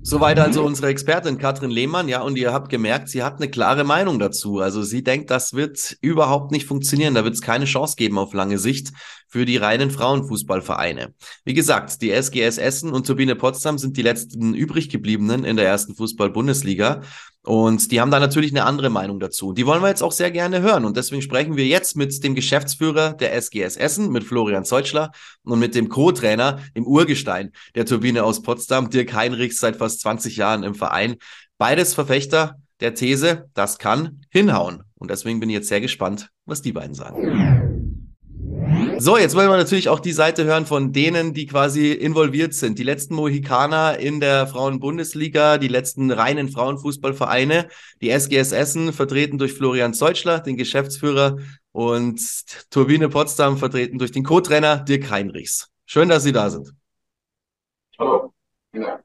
Soweit 0.00 0.38
also 0.38 0.64
unsere 0.64 0.88
Expertin 0.88 1.38
Katrin 1.38 1.70
Lehmann, 1.70 2.08
ja, 2.08 2.22
und 2.22 2.38
ihr 2.38 2.52
habt 2.52 2.70
gemerkt, 2.70 3.08
sie 3.08 3.22
hat 3.22 3.36
eine 3.36 3.50
klare 3.50 3.84
Meinung 3.84 4.18
dazu. 4.18 4.60
Also 4.60 4.82
sie 4.82 5.02
denkt, 5.02 5.30
das 5.30 5.54
wird 5.54 5.98
überhaupt 6.00 6.50
nicht 6.50 6.66
funktionieren, 6.66 7.14
da 7.14 7.24
wird 7.24 7.34
es 7.34 7.42
keine 7.42 7.66
Chance 7.66 7.96
geben 7.96 8.18
auf 8.18 8.32
lange 8.32 8.58
Sicht 8.58 8.92
für 9.28 9.44
die 9.44 9.58
reinen 9.58 9.90
Frauenfußballvereine. 9.90 11.14
Wie 11.44 11.54
gesagt, 11.54 12.00
die 12.02 12.10
SGS 12.10 12.58
Essen 12.58 12.92
und 12.92 13.06
Turbine 13.06 13.36
Potsdam 13.36 13.78
sind 13.78 13.96
die 13.96 14.02
letzten 14.02 14.54
übrig 14.54 14.88
gebliebenen 14.88 15.44
in 15.44 15.56
der 15.56 15.66
ersten 15.66 15.94
Fußball-Bundesliga. 15.94 17.02
Und 17.44 17.92
die 17.92 18.00
haben 18.00 18.10
da 18.10 18.20
natürlich 18.20 18.52
eine 18.52 18.64
andere 18.64 18.90
Meinung 18.90 19.20
dazu. 19.20 19.52
Die 19.52 19.64
wollen 19.64 19.82
wir 19.82 19.88
jetzt 19.88 20.02
auch 20.02 20.12
sehr 20.12 20.30
gerne 20.30 20.60
hören. 20.60 20.84
Und 20.84 20.96
deswegen 20.96 21.22
sprechen 21.22 21.56
wir 21.56 21.66
jetzt 21.66 21.96
mit 21.96 22.22
dem 22.24 22.34
Geschäftsführer 22.34 23.12
der 23.14 23.34
SGS 23.34 23.76
Essen, 23.76 24.10
mit 24.10 24.24
Florian 24.24 24.64
Zeutschler 24.64 25.12
und 25.44 25.58
mit 25.58 25.74
dem 25.74 25.88
Co-Trainer 25.88 26.58
im 26.74 26.86
Urgestein 26.86 27.52
der 27.74 27.86
Turbine 27.86 28.24
aus 28.24 28.42
Potsdam, 28.42 28.90
Dirk 28.90 29.14
Heinrichs, 29.14 29.60
seit 29.60 29.76
fast 29.76 30.00
20 30.00 30.36
Jahren 30.36 30.62
im 30.62 30.74
Verein. 30.74 31.16
Beides 31.58 31.94
Verfechter 31.94 32.56
der 32.80 32.94
These, 32.94 33.48
das 33.54 33.78
kann 33.78 34.20
hinhauen. 34.30 34.82
Und 34.96 35.10
deswegen 35.10 35.40
bin 35.40 35.48
ich 35.48 35.54
jetzt 35.54 35.68
sehr 35.68 35.80
gespannt, 35.80 36.28
was 36.44 36.62
die 36.62 36.72
beiden 36.72 36.94
sagen. 36.94 37.57
So, 39.00 39.16
jetzt 39.16 39.36
wollen 39.36 39.48
wir 39.48 39.56
natürlich 39.56 39.88
auch 39.88 40.00
die 40.00 40.12
Seite 40.12 40.44
hören 40.44 40.66
von 40.66 40.92
denen, 40.92 41.32
die 41.32 41.46
quasi 41.46 41.92
involviert 41.92 42.52
sind. 42.52 42.80
Die 42.80 42.82
letzten 42.82 43.14
Mohikaner 43.14 43.96
in 43.96 44.18
der 44.18 44.48
Frauenbundesliga, 44.48 45.58
die 45.58 45.68
letzten 45.68 46.10
reinen 46.10 46.48
Frauenfußballvereine, 46.48 47.68
die 48.02 48.10
SGS 48.10 48.50
Essen, 48.50 48.92
vertreten 48.92 49.38
durch 49.38 49.52
Florian 49.52 49.94
Zeutschler, 49.94 50.40
den 50.40 50.56
Geschäftsführer, 50.56 51.36
und 51.70 52.20
Turbine 52.70 53.08
Potsdam, 53.08 53.56
vertreten 53.56 53.98
durch 53.98 54.10
den 54.10 54.24
Co-Trainer 54.24 54.78
Dirk 54.78 55.08
Heinrichs. 55.12 55.70
Schön, 55.86 56.08
dass 56.08 56.24
Sie 56.24 56.32
da 56.32 56.50
sind. 56.50 56.74
Hallo. 58.00 58.34
Ja. 58.72 58.98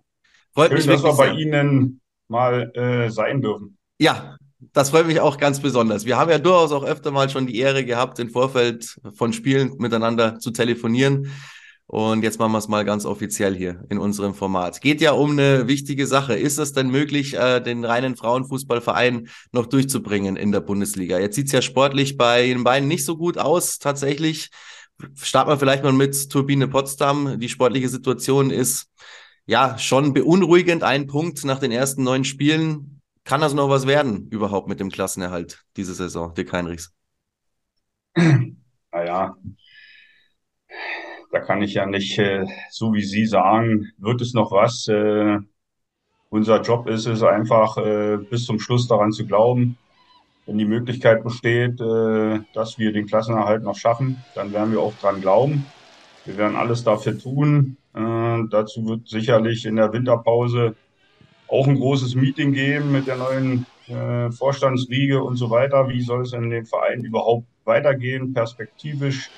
Freut 0.56 0.70
Schön, 0.70 0.78
mich 0.78 0.88
dass 0.88 1.04
wir 1.04 1.14
bei. 1.14 1.34
Ihnen 1.34 2.02
mal 2.30 2.72
äh, 2.76 3.12
sein 3.12 3.44
dürfen. 3.44 3.78
Ja, 4.00 4.38
das 4.72 4.92
freut 4.92 5.08
mich 5.08 5.20
auch 5.20 5.38
ganz 5.38 5.60
besonders. 5.60 6.06
Wir 6.06 6.18
haben 6.18 6.32
ja 6.32 6.40
durchaus 6.40 6.72
auch 6.72 6.84
öfter 6.84 7.12
mal 7.12 7.30
schon 7.30 7.48
die 7.48 7.58
Ehre 7.58 7.84
gehabt, 7.84 8.20
im 8.20 8.30
Vorfeld 8.30 8.98
von 9.14 9.34
Spielen 9.34 9.74
miteinander 9.78 10.40
zu 10.40 10.52
telefonieren. 10.52 11.30
Und 11.86 12.24
jetzt 12.24 12.40
machen 12.40 12.54
wir 12.54 12.58
es 12.58 12.70
mal 12.70 12.86
ganz 12.86 13.06
offiziell 13.06 13.56
hier 13.56 13.84
in 13.90 14.00
unserem 14.00 14.34
Format. 14.34 14.82
Geht 14.82 15.02
ja 15.02 15.12
um 15.12 15.32
eine 15.32 15.68
wichtige 15.68 16.08
Sache. 16.08 16.34
Ist 16.34 16.58
es 16.58 16.74
denn 16.74 16.90
möglich, 16.90 17.36
äh, 17.36 17.60
den 17.60 17.84
reinen 17.84 18.16
Frauenfußballverein 18.16 19.28
noch 19.52 19.66
durchzubringen 19.68 20.36
in 20.36 20.52
der 20.52 20.62
Bundesliga? 20.62 21.20
Jetzt 21.20 21.36
sieht 21.36 21.48
es 21.48 21.52
ja 21.52 21.62
sportlich 21.62 22.18
bei 22.18 22.48
den 22.48 22.64
beiden 22.64 22.88
nicht 22.88 23.06
so 23.06 23.18
gut 23.18 23.38
aus, 23.38 23.80
tatsächlich. 23.80 24.50
Starten 25.22 25.52
wir 25.52 25.58
vielleicht 25.58 25.84
mal 25.84 25.92
mit 25.92 26.30
Turbine 26.32 26.68
Potsdam. 26.68 27.40
Die 27.40 27.50
sportliche 27.50 27.90
Situation 27.90 28.50
ist 28.50 28.88
ja 29.46 29.78
schon 29.78 30.14
beunruhigend. 30.14 30.84
Ein 30.84 31.08
Punkt 31.08 31.44
nach 31.44 31.60
den 31.60 31.72
ersten 31.72 32.04
neun 32.04 32.24
Spielen. 32.24 32.93
Kann 33.24 33.42
das 33.42 33.54
noch 33.54 33.70
was 33.70 33.88
werden 33.88 34.28
überhaupt 34.30 34.68
mit 34.68 34.80
dem 34.80 34.90
Klassenerhalt 34.90 35.64
diese 35.78 35.94
Saison, 35.94 36.34
Dick 36.34 36.52
Heinrichs? 36.52 36.94
Naja, 38.16 39.36
da 41.34 41.40
kann 41.40 41.64
ich 41.64 41.74
ja 41.74 41.88
nicht, 41.88 42.20
äh, 42.20 42.46
so 42.70 42.94
wie 42.94 43.02
Sie 43.02 43.26
sagen, 43.26 43.92
wird 43.98 44.22
es 44.22 44.36
noch 44.36 44.52
was. 44.52 44.88
Äh, 44.88 45.40
unser 46.30 46.62
Job 46.62 46.88
ist 46.88 47.08
es 47.08 47.24
einfach, 47.24 47.78
äh, 47.78 48.18
bis 48.18 48.46
zum 48.46 48.60
Schluss 48.60 48.88
daran 48.88 49.12
zu 49.12 49.26
glauben. 49.26 49.78
Wenn 50.46 50.60
die 50.60 50.66
Möglichkeit 50.66 51.24
besteht, 51.24 51.80
dass 51.80 52.78
wir 52.78 52.92
den 52.92 53.08
Klassenerhalt 53.08 53.64
noch 53.64 53.78
schaffen, 53.78 54.22
dann 54.36 54.52
werden 54.52 54.74
wir 54.74 54.82
auch 54.82 54.94
dran 55.00 55.22
glauben. 55.22 55.66
Wir 56.26 56.38
werden 56.38 56.58
alles 56.58 56.84
dafür 56.84 57.18
tun. 57.18 57.78
Dazu 57.94 58.86
wird 58.86 59.08
sicherlich 59.08 59.66
in 59.66 59.78
der 59.78 59.94
Winterpause 59.94 60.76
auch 61.54 61.68
ein 61.68 61.76
großes 61.76 62.16
Meeting 62.16 62.52
geben 62.52 62.92
mit 62.92 63.06
der 63.06 63.18
neuen 63.18 63.66
äh, 63.88 64.32
Vorstandsriege 64.32 65.24
und 65.24 65.38
so 65.38 65.52
weiter. 65.52 65.88
Wie 65.88 66.02
soll 66.02 66.24
es 66.24 66.34
in 66.34 66.50
den 66.50 66.66
Verein 66.66 67.02
überhaupt 67.06 67.46
weitergehen, 67.64 68.34
perspektivisch? 68.34 69.30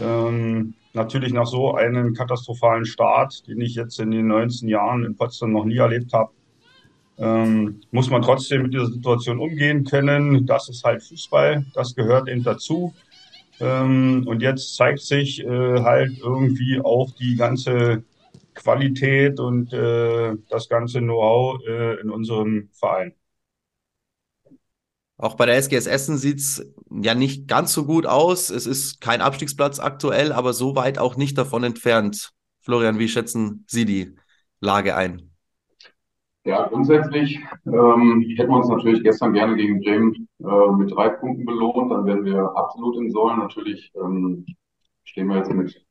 Ähm, 0.00 0.74
natürlich 0.92 1.32
nach 1.32 1.46
so 1.46 1.74
einem 1.74 2.14
katastrophalen 2.14 2.84
Start, 2.84 3.46
den 3.46 3.60
ich 3.60 3.76
jetzt 3.76 4.00
in 4.00 4.10
den 4.10 4.26
19 4.26 4.68
Jahren 4.68 5.04
in 5.04 5.14
Potsdam 5.14 5.52
noch 5.52 5.64
nie 5.64 5.76
erlebt 5.76 6.12
habe, 6.12 6.32
ähm, 7.18 7.80
muss 7.92 8.10
man 8.10 8.22
trotzdem 8.22 8.62
mit 8.62 8.74
dieser 8.74 8.86
Situation 8.86 9.38
umgehen 9.38 9.84
können. 9.84 10.46
Das 10.46 10.68
ist 10.68 10.82
halt 10.82 11.02
Fußball, 11.02 11.64
das 11.74 11.94
gehört 11.94 12.28
eben 12.28 12.42
dazu. 12.42 12.92
Ähm, 13.60 14.24
und 14.26 14.42
jetzt 14.42 14.74
zeigt 14.74 15.00
sich 15.00 15.44
äh, 15.44 15.80
halt 15.80 16.18
irgendwie 16.18 16.80
auch 16.82 17.12
die 17.12 17.36
ganze 17.36 18.02
Qualität 18.56 19.38
und 19.38 19.72
äh, 19.72 20.34
das 20.48 20.68
ganze 20.68 20.98
Know-how 20.98 21.60
äh, 21.66 22.00
in 22.00 22.10
unserem 22.10 22.68
Verein. 22.72 23.14
Auch 25.18 25.34
bei 25.34 25.46
der 25.46 25.56
SGS 25.56 25.86
Essen 25.86 26.18
sieht's 26.18 26.62
ja 26.90 27.14
nicht 27.14 27.48
ganz 27.48 27.72
so 27.72 27.86
gut 27.86 28.06
aus. 28.06 28.50
Es 28.50 28.66
ist 28.66 29.00
kein 29.00 29.22
Abstiegsplatz 29.22 29.78
aktuell, 29.78 30.32
aber 30.32 30.52
so 30.52 30.76
weit 30.76 30.98
auch 30.98 31.16
nicht 31.16 31.38
davon 31.38 31.64
entfernt. 31.64 32.32
Florian, 32.60 32.98
wie 32.98 33.08
schätzen 33.08 33.64
Sie 33.68 33.84
die 33.86 34.16
Lage 34.60 34.96
ein? 34.96 35.30
Ja, 36.44 36.68
grundsätzlich 36.68 37.40
ähm, 37.64 38.24
hätten 38.36 38.50
wir 38.50 38.56
uns 38.56 38.68
natürlich 38.68 39.02
gestern 39.02 39.32
gerne 39.32 39.56
gegen 39.56 39.80
Bremen 39.80 40.28
äh, 40.38 40.72
mit 40.76 40.92
drei 40.92 41.08
Punkten 41.08 41.44
belohnt. 41.44 41.90
Dann 41.90 42.06
wären 42.06 42.24
wir 42.24 42.54
absolut 42.54 42.96
im 42.98 43.10
Soll. 43.10 43.36
Natürlich 43.36 43.90
ähm, 43.96 44.46
stehen 45.04 45.28
wir 45.28 45.38
jetzt 45.38 45.52
mit, 45.52 45.85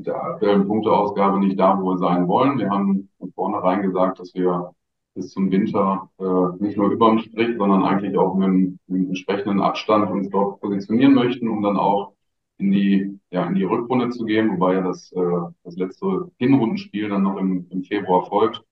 mit 0.00 0.06
der 0.06 0.22
aktuellen 0.22 0.66
Punkteausgabe 0.66 1.38
nicht 1.38 1.60
da, 1.60 1.78
wo 1.78 1.90
wir 1.90 1.98
sein 1.98 2.26
wollen. 2.26 2.58
Wir 2.58 2.70
haben 2.70 3.10
von 3.18 3.32
vornherein 3.32 3.82
gesagt, 3.82 4.18
dass 4.18 4.32
wir 4.34 4.74
bis 5.14 5.30
zum 5.30 5.50
Winter 5.50 6.08
äh, 6.18 6.64
nicht 6.64 6.78
nur 6.78 6.90
überm 6.90 7.18
Strich, 7.18 7.58
sondern 7.58 7.84
eigentlich 7.84 8.16
auch 8.16 8.34
mit 8.34 8.48
einem, 8.48 8.78
mit 8.86 8.96
einem 8.96 9.08
entsprechenden 9.08 9.60
Abstand 9.60 10.10
uns 10.10 10.30
dort 10.30 10.58
positionieren 10.62 11.12
möchten, 11.12 11.48
um 11.48 11.62
dann 11.62 11.76
auch 11.76 12.14
in 12.56 12.70
die, 12.70 13.20
ja, 13.30 13.44
in 13.44 13.54
die 13.54 13.64
Rückrunde 13.64 14.08
zu 14.08 14.24
gehen, 14.24 14.50
wobei 14.52 14.74
ja 14.74 14.80
das, 14.80 15.12
äh, 15.12 15.40
das 15.64 15.76
letzte 15.76 16.30
Hinrundenspiel 16.38 17.10
dann 17.10 17.24
noch 17.24 17.36
im, 17.36 17.66
im 17.68 17.82
Februar 17.82 18.24
folgt. 18.24 18.62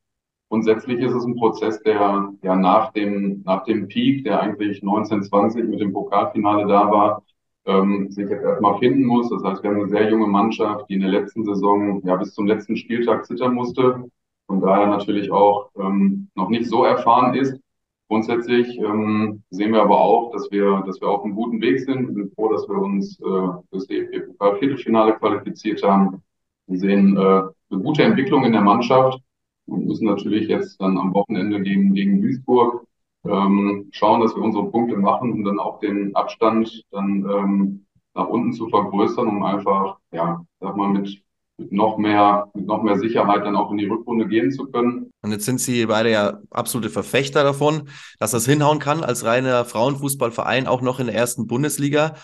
Grundsätzlich 0.48 0.98
ist 1.00 1.12
es 1.12 1.26
ein 1.26 1.36
Prozess, 1.36 1.82
der 1.82 2.32
ja 2.42 2.56
nach 2.56 2.90
dem, 2.94 3.42
nach 3.44 3.64
dem 3.64 3.88
Peak, 3.88 4.24
der 4.24 4.40
eigentlich 4.40 4.80
1920 4.80 5.64
mit 5.64 5.80
dem 5.80 5.92
Pokalfinale 5.92 6.66
da 6.66 6.90
war, 6.90 7.22
ähm, 7.68 8.10
sich 8.10 8.28
jetzt 8.28 8.42
erstmal 8.42 8.78
finden 8.78 9.04
muss. 9.04 9.28
Das 9.30 9.44
heißt, 9.44 9.62
wir 9.62 9.70
haben 9.70 9.80
eine 9.80 9.88
sehr 9.88 10.10
junge 10.10 10.26
Mannschaft, 10.26 10.88
die 10.88 10.94
in 10.94 11.02
der 11.02 11.10
letzten 11.10 11.44
Saison 11.44 12.02
ja 12.04 12.16
bis 12.16 12.34
zum 12.34 12.46
letzten 12.46 12.76
Spieltag 12.76 13.26
zittern 13.26 13.54
musste 13.54 14.04
und 14.46 14.60
daher 14.62 14.86
natürlich 14.86 15.30
auch 15.30 15.70
ähm, 15.78 16.28
noch 16.34 16.48
nicht 16.48 16.66
so 16.66 16.84
erfahren 16.84 17.34
ist. 17.34 17.60
Grundsätzlich 18.08 18.78
ähm, 18.78 19.42
sehen 19.50 19.72
wir 19.72 19.82
aber 19.82 20.00
auch, 20.00 20.32
dass 20.32 20.50
wir, 20.50 20.82
dass 20.86 21.00
wir 21.00 21.08
auf 21.08 21.24
einem 21.24 21.34
guten 21.34 21.60
Weg 21.60 21.80
sind. 21.80 22.08
Wir 22.08 22.14
sind 22.14 22.34
froh, 22.34 22.50
dass 22.50 22.66
wir 22.66 22.78
uns 22.78 23.20
äh, 23.20 23.48
das 23.70 23.86
DFB-Pokal-Viertelfinale 23.86 25.14
qualifiziert 25.16 25.82
haben. 25.82 26.22
Wir 26.66 26.78
sehen 26.78 27.16
äh, 27.18 27.20
eine 27.20 27.82
gute 27.82 28.02
Entwicklung 28.02 28.44
in 28.44 28.52
der 28.52 28.62
Mannschaft 28.62 29.20
und 29.66 29.86
müssen 29.86 30.06
natürlich 30.06 30.48
jetzt 30.48 30.80
dann 30.80 30.96
am 30.96 31.12
Wochenende 31.12 31.60
gegen, 31.60 31.92
gegen 31.92 32.22
Duisburg 32.22 32.87
ähm, 33.28 33.88
schauen, 33.92 34.20
dass 34.20 34.34
wir 34.34 34.42
unsere 34.42 34.70
Punkte 34.70 34.96
machen, 34.96 35.32
um 35.32 35.44
dann 35.44 35.58
auch 35.58 35.80
den 35.80 36.14
Abstand 36.16 36.84
dann 36.90 37.26
ähm, 37.30 37.86
nach 38.14 38.28
unten 38.28 38.52
zu 38.52 38.68
vergrößern, 38.68 39.28
um 39.28 39.42
einfach, 39.42 39.98
ja, 40.12 40.44
sag 40.60 40.76
mal, 40.76 40.88
mit 40.88 41.22
mit 41.58 41.72
noch 41.72 41.98
mehr, 41.98 42.48
mit 42.54 42.66
noch 42.66 42.82
mehr 42.82 42.98
Sicherheit 42.98 43.44
dann 43.44 43.56
auch 43.56 43.70
in 43.72 43.78
die 43.78 43.86
Rückrunde 43.86 44.28
gehen 44.28 44.52
zu 44.52 44.66
können. 44.66 45.10
Und 45.22 45.32
jetzt 45.32 45.44
sind 45.44 45.60
Sie 45.60 45.86
beide 45.86 46.10
ja 46.10 46.38
absolute 46.50 46.88
Verfechter 46.88 47.42
davon, 47.42 47.88
dass 48.20 48.30
das 48.30 48.46
hinhauen 48.46 48.78
kann 48.78 49.02
als 49.02 49.24
reiner 49.24 49.64
Frauenfußballverein 49.64 50.68
auch 50.68 50.82
noch 50.82 51.00
in 51.00 51.06
der 51.06 51.16
ersten 51.16 51.46
Bundesliga. 51.48 52.14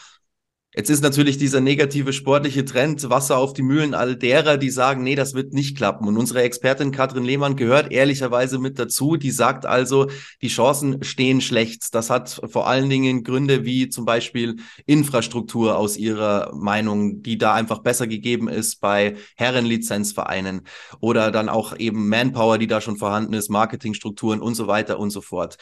Jetzt 0.76 0.90
ist 0.90 1.02
natürlich 1.04 1.38
dieser 1.38 1.60
negative 1.60 2.12
sportliche 2.12 2.64
Trend 2.64 3.08
Wasser 3.08 3.38
auf 3.38 3.52
die 3.52 3.62
Mühlen 3.62 3.94
all 3.94 4.16
derer, 4.16 4.56
die 4.56 4.70
sagen, 4.70 5.04
nee, 5.04 5.14
das 5.14 5.32
wird 5.32 5.52
nicht 5.52 5.76
klappen. 5.76 6.08
Und 6.08 6.16
unsere 6.16 6.42
Expertin 6.42 6.90
Katrin 6.90 7.24
Lehmann 7.24 7.54
gehört 7.54 7.92
ehrlicherweise 7.92 8.58
mit 8.58 8.76
dazu. 8.76 9.16
Die 9.16 9.30
sagt 9.30 9.66
also, 9.66 10.08
die 10.42 10.48
Chancen 10.48 11.04
stehen 11.04 11.40
schlecht. 11.40 11.94
Das 11.94 12.10
hat 12.10 12.40
vor 12.48 12.66
allen 12.66 12.90
Dingen 12.90 13.22
Gründe 13.22 13.64
wie 13.64 13.88
zum 13.88 14.04
Beispiel 14.04 14.56
Infrastruktur 14.84 15.78
aus 15.78 15.96
ihrer 15.96 16.52
Meinung, 16.56 17.22
die 17.22 17.38
da 17.38 17.54
einfach 17.54 17.78
besser 17.78 18.08
gegeben 18.08 18.48
ist 18.48 18.80
bei 18.80 19.14
Herrenlizenzvereinen 19.36 20.62
oder 20.98 21.30
dann 21.30 21.48
auch 21.48 21.78
eben 21.78 22.08
Manpower, 22.08 22.58
die 22.58 22.66
da 22.66 22.80
schon 22.80 22.96
vorhanden 22.96 23.34
ist, 23.34 23.48
Marketingstrukturen 23.48 24.40
und 24.40 24.56
so 24.56 24.66
weiter 24.66 24.98
und 24.98 25.10
so 25.10 25.20
fort. 25.20 25.56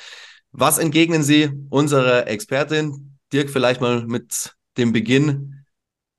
Was 0.53 0.79
entgegnen 0.79 1.23
Sie 1.23 1.51
unserer 1.69 2.29
Expertin? 2.29 3.19
Dirk, 3.31 3.51
vielleicht 3.51 3.83
mal 3.83 4.07
mit 4.07 4.55
dem 4.77 4.93
Beginn. 4.93 5.65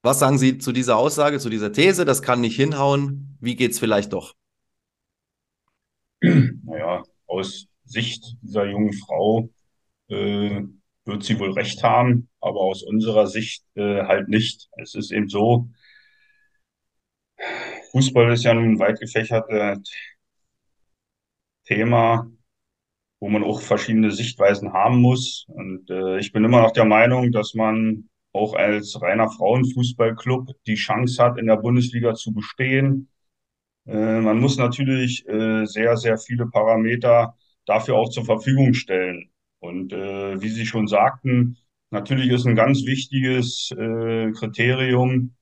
Was 0.02 0.20
sagen 0.20 0.38
Sie 0.38 0.58
zu 0.58 0.72
dieser 0.72 0.98
Aussage, 0.98 1.40
zu 1.40 1.50
dieser 1.50 1.72
These? 1.72 2.06
Das 2.06 2.22
kann 2.22 2.42
nicht 2.42 2.56
hinhauen. 2.56 3.38
Wie 3.40 3.56
geht 3.56 3.72
es 3.72 3.80
vielleicht 3.80 4.14
doch? 4.14 4.36
Naja, 6.22 7.04
aus 7.28 7.68
Sicht 7.86 8.38
dieser 8.42 8.66
jungen 8.66 8.94
Frau 8.94 9.50
äh, 10.10 10.62
wird 11.06 11.24
sie 11.24 11.40
wohl 11.40 11.52
recht 11.52 11.84
haben, 11.84 12.30
aber 12.40 12.62
aus 12.62 12.84
unserer 12.84 13.28
Sicht 13.28 13.64
äh, 13.76 14.04
halt 14.04 14.30
nicht. 14.30 14.70
Es 14.78 14.96
ist 14.96 15.12
eben 15.12 15.28
so, 15.28 15.70
Fußball 17.92 18.32
ist 18.34 18.44
ja 18.44 18.52
ein 18.52 18.80
weit 18.80 19.00
gefächertes 19.00 19.90
Thema, 21.66 22.30
wo 23.20 23.30
man 23.30 23.44
auch 23.44 23.62
verschiedene 23.62 24.12
Sichtweisen 24.12 24.74
haben 24.74 25.02
muss. 25.02 25.46
Und 25.48 25.90
äh, 25.90 26.20
ich 26.20 26.32
bin 26.32 26.44
immer 26.44 26.62
noch 26.62 26.72
der 26.72 26.86
Meinung, 26.86 27.32
dass 27.32 27.54
man 27.54 28.10
auch 28.34 28.56
als 28.56 29.02
reiner 29.02 29.30
Frauenfußballclub 29.30 30.52
die 30.68 30.76
Chance 30.76 31.24
hat, 31.24 31.38
in 31.38 31.48
der 31.48 31.58
Bundesliga 31.58 32.16
zu 32.16 32.34
bestehen. 32.34 33.10
Äh, 33.86 34.22
man 34.22 34.40
muss 34.40 34.58
natürlich 34.58 35.28
äh, 35.28 35.66
sehr, 35.66 35.98
sehr 35.98 36.18
viele 36.18 36.48
Parameter 36.48 37.36
dafür 37.66 37.96
auch 37.96 38.10
zur 38.10 38.26
Verfügung 38.26 38.74
stellen. 38.74 39.30
Und 39.60 39.94
äh, 39.94 40.42
wie 40.42 40.50
Sie 40.50 40.66
schon 40.66 40.88
sagten, 40.88 41.58
natürlich 41.92 42.30
ist 42.30 42.46
ein 42.46 42.56
ganz 42.56 42.86
wichtiges 42.86 43.72
äh, 43.72 44.32
Kriterium 44.32 45.36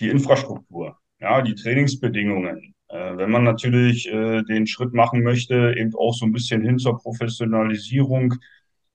die 0.00 0.08
Infrastruktur, 0.10 0.98
ja, 1.20 1.42
die 1.42 1.54
Trainingsbedingungen. 1.54 2.74
Äh, 2.88 3.16
wenn 3.16 3.30
man 3.30 3.44
natürlich 3.44 4.08
äh, 4.08 4.42
den 4.42 4.66
Schritt 4.66 4.92
machen 4.92 5.22
möchte, 5.22 5.74
eben 5.76 5.94
auch 5.96 6.12
so 6.14 6.26
ein 6.26 6.32
bisschen 6.32 6.62
hin 6.62 6.78
zur 6.78 6.98
Professionalisierung 6.98 8.34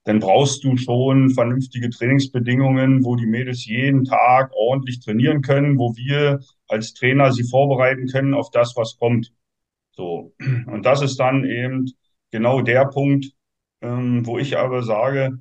dann 0.03 0.20
brauchst 0.20 0.63
du 0.63 0.77
schon 0.77 1.29
vernünftige 1.29 1.89
Trainingsbedingungen, 1.89 3.05
wo 3.05 3.15
die 3.15 3.27
Mädels 3.27 3.65
jeden 3.65 4.03
Tag 4.03 4.51
ordentlich 4.53 5.00
trainieren 5.00 5.41
können, 5.41 5.77
wo 5.77 5.96
wir 5.96 6.39
als 6.67 6.93
Trainer 6.93 7.31
sie 7.31 7.43
vorbereiten 7.43 8.08
können 8.08 8.34
auf 8.34 8.50
das, 8.50 8.75
was 8.75 8.98
kommt. 8.98 9.31
So. 9.91 10.34
Und 10.67 10.86
das 10.86 11.01
ist 11.01 11.20
dann 11.20 11.46
eben 11.46 11.91
genau 12.31 12.62
der 12.62 12.86
Punkt, 12.86 13.27
ähm, 13.81 14.25
wo 14.25 14.39
ich 14.39 14.58
aber 14.58 14.84
sage, 14.84 15.39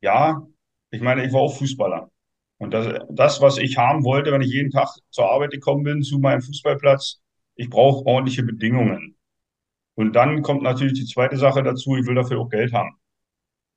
ja, 0.00 0.46
ich 0.90 1.00
meine, 1.00 1.24
ich 1.24 1.32
war 1.32 1.40
auch 1.40 1.56
Fußballer. 1.56 2.10
Und 2.58 2.72
das, 2.74 3.04
das, 3.10 3.40
was 3.40 3.58
ich 3.58 3.78
haben 3.78 4.04
wollte, 4.04 4.30
wenn 4.32 4.42
ich 4.42 4.52
jeden 4.52 4.70
Tag 4.70 4.88
zur 5.10 5.30
Arbeit 5.30 5.50
gekommen 5.50 5.82
bin, 5.84 6.02
zu 6.02 6.18
meinem 6.20 6.42
Fußballplatz, 6.42 7.20
ich 7.56 7.68
brauche 7.70 8.06
ordentliche 8.06 8.44
Bedingungen. 8.44 9.16
Und 9.94 10.14
dann 10.14 10.42
kommt 10.42 10.62
natürlich 10.62 10.94
die 10.94 11.06
zweite 11.06 11.36
Sache 11.36 11.62
dazu, 11.62 11.96
ich 11.96 12.06
will 12.06 12.14
dafür 12.14 12.40
auch 12.40 12.48
Geld 12.48 12.72
haben. 12.72 12.96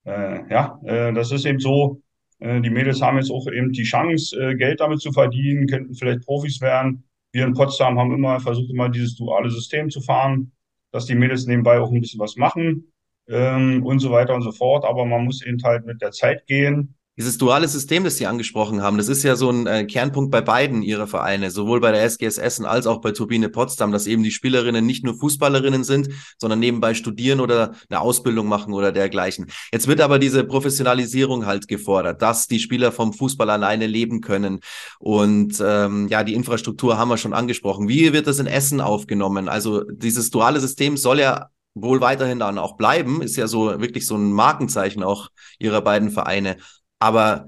Äh, 0.05 0.49
ja, 0.49 0.79
äh, 0.85 1.13
das 1.13 1.31
ist 1.31 1.45
eben 1.45 1.59
so, 1.59 2.01
äh, 2.39 2.61
die 2.61 2.69
Mädels 2.69 3.01
haben 3.01 3.17
jetzt 3.17 3.31
auch 3.31 3.47
eben 3.47 3.71
die 3.71 3.83
Chance, 3.83 4.39
äh, 4.39 4.55
Geld 4.55 4.79
damit 4.79 5.01
zu 5.01 5.11
verdienen, 5.11 5.67
könnten 5.67 5.95
vielleicht 5.95 6.25
Profis 6.25 6.61
werden. 6.61 7.03
Wir 7.31 7.45
in 7.45 7.53
Potsdam 7.53 7.99
haben 7.99 8.13
immer 8.13 8.39
versucht, 8.39 8.69
immer 8.69 8.89
dieses 8.89 9.15
duale 9.15 9.49
System 9.49 9.89
zu 9.89 10.01
fahren, 10.01 10.51
dass 10.91 11.05
die 11.05 11.15
Mädels 11.15 11.47
nebenbei 11.47 11.79
auch 11.79 11.91
ein 11.91 11.99
bisschen 11.99 12.19
was 12.19 12.35
machen 12.37 12.91
ähm, 13.27 13.85
und 13.85 13.99
so 13.99 14.11
weiter 14.11 14.35
und 14.35 14.43
so 14.43 14.51
fort. 14.51 14.85
Aber 14.85 15.05
man 15.05 15.25
muss 15.25 15.45
eben 15.45 15.61
halt 15.63 15.85
mit 15.85 16.01
der 16.01 16.11
Zeit 16.11 16.45
gehen. 16.47 16.95
Dieses 17.17 17.37
duale 17.37 17.65
System, 17.69 18.03
das 18.03 18.17
Sie 18.17 18.27
angesprochen 18.27 18.81
haben, 18.81 18.97
das 18.97 19.07
ist 19.07 19.23
ja 19.23 19.37
so 19.37 19.49
ein 19.49 19.67
äh, 19.67 19.85
Kernpunkt 19.85 20.31
bei 20.31 20.41
beiden 20.41 20.81
Ihrer 20.81 21.07
Vereine, 21.07 21.49
sowohl 21.49 21.79
bei 21.79 21.93
der 21.93 22.03
SGS 22.03 22.37
Essen 22.37 22.65
als 22.65 22.87
auch 22.87 22.99
bei 22.99 23.11
Turbine 23.11 23.47
Potsdam, 23.47 23.93
dass 23.93 24.05
eben 24.05 24.21
die 24.21 24.31
Spielerinnen 24.31 24.85
nicht 24.85 25.05
nur 25.05 25.17
Fußballerinnen 25.17 25.85
sind, 25.85 26.09
sondern 26.37 26.59
nebenbei 26.59 26.93
studieren 26.93 27.39
oder 27.39 27.73
eine 27.89 28.01
Ausbildung 28.01 28.47
machen 28.47 28.73
oder 28.73 28.91
dergleichen. 28.91 29.45
Jetzt 29.71 29.87
wird 29.87 30.01
aber 30.01 30.19
diese 30.19 30.43
Professionalisierung 30.43 31.45
halt 31.45 31.69
gefordert, 31.69 32.21
dass 32.21 32.47
die 32.47 32.59
Spieler 32.59 32.91
vom 32.91 33.13
Fußball 33.13 33.49
alleine 33.49 33.87
leben 33.87 34.19
können. 34.19 34.59
Und 34.99 35.63
ähm, 35.65 36.09
ja, 36.09 36.25
die 36.25 36.33
Infrastruktur 36.33 36.97
haben 36.97 37.07
wir 37.07 37.17
schon 37.17 37.33
angesprochen. 37.33 37.87
Wie 37.87 38.11
wird 38.11 38.27
das 38.27 38.39
in 38.39 38.47
Essen 38.47 38.81
aufgenommen? 38.81 39.47
Also 39.47 39.85
dieses 39.89 40.31
duale 40.31 40.59
System 40.59 40.97
soll 40.97 41.21
ja 41.21 41.49
wohl 41.75 41.99
weiterhin 41.99 42.39
dann 42.39 42.57
auch 42.57 42.77
bleiben, 42.77 43.21
ist 43.21 43.35
ja 43.35 43.47
so 43.47 43.81
wirklich 43.81 44.07
so 44.07 44.15
ein 44.15 44.31
Markenzeichen 44.31 45.03
auch 45.03 45.29
ihrer 45.59 45.81
beiden 45.81 46.09
Vereine. 46.09 46.55
Aber 46.99 47.47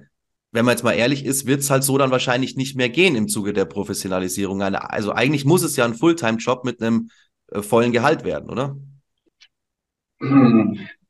wenn 0.52 0.66
man 0.66 0.74
jetzt 0.74 0.84
mal 0.84 0.94
ehrlich 0.94 1.26
ist, 1.26 1.46
wird 1.46 1.60
es 1.60 1.70
halt 1.70 1.84
so 1.84 1.98
dann 1.98 2.12
wahrscheinlich 2.12 2.56
nicht 2.56 2.76
mehr 2.76 2.90
gehen 2.90 3.16
im 3.16 3.28
Zuge 3.28 3.54
der 3.54 3.66
Professionalisierung. 3.66 4.62
Also 4.62 5.12
eigentlich 5.12 5.46
muss 5.46 5.64
es 5.64 5.76
ja 5.76 5.86
ein 5.86 5.94
Fulltime-Job 5.94 6.66
mit 6.66 6.82
einem 6.82 7.10
äh, 7.52 7.62
vollen 7.62 7.92
Gehalt 7.92 8.24
werden, 8.24 8.50
oder? 8.50 8.76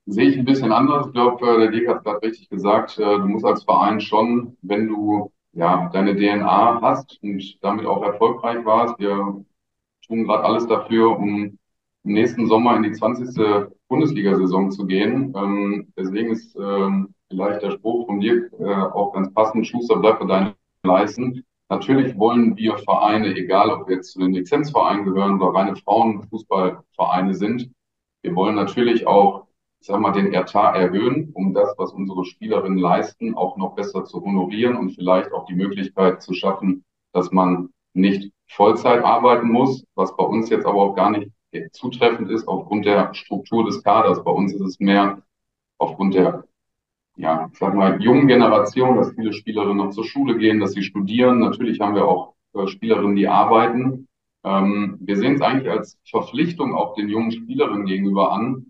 Sehe 0.05 0.29
ich 0.29 0.37
ein 0.37 0.45
bisschen 0.45 0.71
anders. 0.71 1.07
Ich 1.07 1.13
glaube, 1.13 1.45
äh, 1.47 1.59
der 1.59 1.71
Dirk 1.71 1.87
hat 1.87 2.03
gerade 2.03 2.21
richtig 2.25 2.49
gesagt. 2.49 2.97
Äh, 2.97 3.03
du 3.03 3.27
musst 3.27 3.45
als 3.45 3.63
Verein 3.63 4.01
schon, 4.01 4.57
wenn 4.61 4.87
du 4.87 5.31
ja 5.53 5.89
deine 5.93 6.15
DNA 6.15 6.81
hast 6.81 7.19
und 7.21 7.63
damit 7.63 7.85
auch 7.85 8.03
erfolgreich 8.03 8.63
warst, 8.65 8.99
wir 8.99 9.43
tun 10.07 10.23
gerade 10.25 10.43
alles 10.43 10.67
dafür, 10.67 11.17
um 11.17 11.57
im 12.03 12.13
nächsten 12.13 12.47
Sommer 12.47 12.75
in 12.75 12.83
die 12.83 12.91
20. 12.91 13.69
Bundesliga-Saison 13.87 14.71
zu 14.71 14.85
gehen. 14.85 15.33
Ähm, 15.35 15.93
deswegen 15.97 16.31
ist 16.31 16.55
ähm, 16.55 17.13
vielleicht 17.29 17.61
der 17.61 17.71
Spruch 17.71 18.05
von 18.07 18.19
dir 18.19 18.49
äh, 18.59 18.63
auch 18.65 19.13
ganz 19.13 19.33
passend, 19.33 19.67
Schuster, 19.67 19.97
bleib 19.97 20.19
bei 20.19 20.25
deinen 20.25 20.53
Leisten. 20.83 21.43
Natürlich 21.69 22.17
wollen 22.17 22.55
wir 22.55 22.77
Vereine, 22.77 23.35
egal 23.35 23.69
ob 23.69 23.87
wir 23.87 23.97
jetzt 23.97 24.13
zu 24.13 24.19
den 24.19 24.33
Lizenzvereinen 24.33 25.03
gehören 25.05 25.41
oder 25.41 25.57
reine 25.57 25.75
Frauenfußballvereine 25.75 27.33
sind, 27.33 27.69
wir 28.21 28.35
wollen 28.35 28.55
natürlich 28.55 29.05
auch, 29.05 29.47
ich 29.79 29.87
sag 29.87 29.99
mal, 29.99 30.11
den 30.11 30.33
Etat 30.33 30.75
erhöhen, 30.75 31.31
um 31.33 31.53
das, 31.53 31.75
was 31.77 31.91
unsere 31.91 32.25
Spielerinnen 32.25 32.77
leisten, 32.77 33.35
auch 33.35 33.57
noch 33.57 33.75
besser 33.75 34.05
zu 34.05 34.23
honorieren 34.23 34.77
und 34.77 34.91
vielleicht 34.91 35.31
auch 35.33 35.45
die 35.45 35.55
Möglichkeit 35.55 36.21
zu 36.21 36.33
schaffen, 36.33 36.83
dass 37.11 37.31
man 37.31 37.69
nicht 37.93 38.31
Vollzeit 38.47 39.03
arbeiten 39.03 39.49
muss, 39.49 39.85
was 39.95 40.15
bei 40.15 40.23
uns 40.23 40.49
jetzt 40.49 40.65
aber 40.65 40.81
auch 40.81 40.95
gar 40.95 41.11
nicht 41.11 41.31
zutreffend 41.73 42.29
ist 42.31 42.47
aufgrund 42.47 42.85
der 42.85 43.13
Struktur 43.13 43.65
des 43.65 43.83
Kaders. 43.83 44.23
Bei 44.23 44.31
uns 44.31 44.53
ist 44.53 44.61
es 44.61 44.79
mehr 44.79 45.21
aufgrund 45.77 46.13
der 46.13 46.46
ja, 47.17 47.49
ich 47.51 47.57
sag 47.57 47.73
mal, 47.73 48.01
jungen 48.01 48.27
Generation, 48.27 48.95
dass 48.95 49.13
viele 49.13 49.33
Spielerinnen 49.33 49.77
noch 49.77 49.89
zur 49.89 50.05
Schule 50.05 50.37
gehen, 50.37 50.59
dass 50.59 50.73
sie 50.73 50.83
studieren. 50.83 51.39
Natürlich 51.39 51.79
haben 51.79 51.95
wir 51.95 52.05
auch 52.05 52.35
äh, 52.53 52.67
Spielerinnen, 52.67 53.15
die 53.15 53.27
arbeiten. 53.27 54.07
Ähm, 54.43 54.97
wir 55.01 55.17
sehen 55.17 55.35
es 55.35 55.41
eigentlich 55.41 55.69
als 55.69 55.97
Verpflichtung 56.09 56.75
auch 56.75 56.93
den 56.95 57.09
jungen 57.09 57.31
Spielerinnen 57.31 57.85
gegenüber 57.87 58.31
an, 58.31 58.67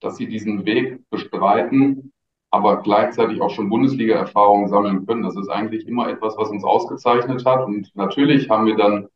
dass 0.00 0.16
sie 0.16 0.26
diesen 0.26 0.64
Weg 0.64 1.08
bestreiten, 1.10 2.12
aber 2.50 2.82
gleichzeitig 2.82 3.42
auch 3.42 3.50
schon 3.50 3.68
Bundesliga-Erfahrungen 3.68 4.68
sammeln 4.68 5.06
können. 5.06 5.22
Das 5.22 5.36
ist 5.36 5.48
eigentlich 5.48 5.86
immer 5.86 6.08
etwas, 6.08 6.36
was 6.38 6.48
uns 6.48 6.64
ausgezeichnet 6.64 7.44
hat. 7.44 7.66
Und 7.66 7.94
natürlich 7.94 8.48
haben 8.48 8.66
wir 8.66 8.76
dann 8.76 9.08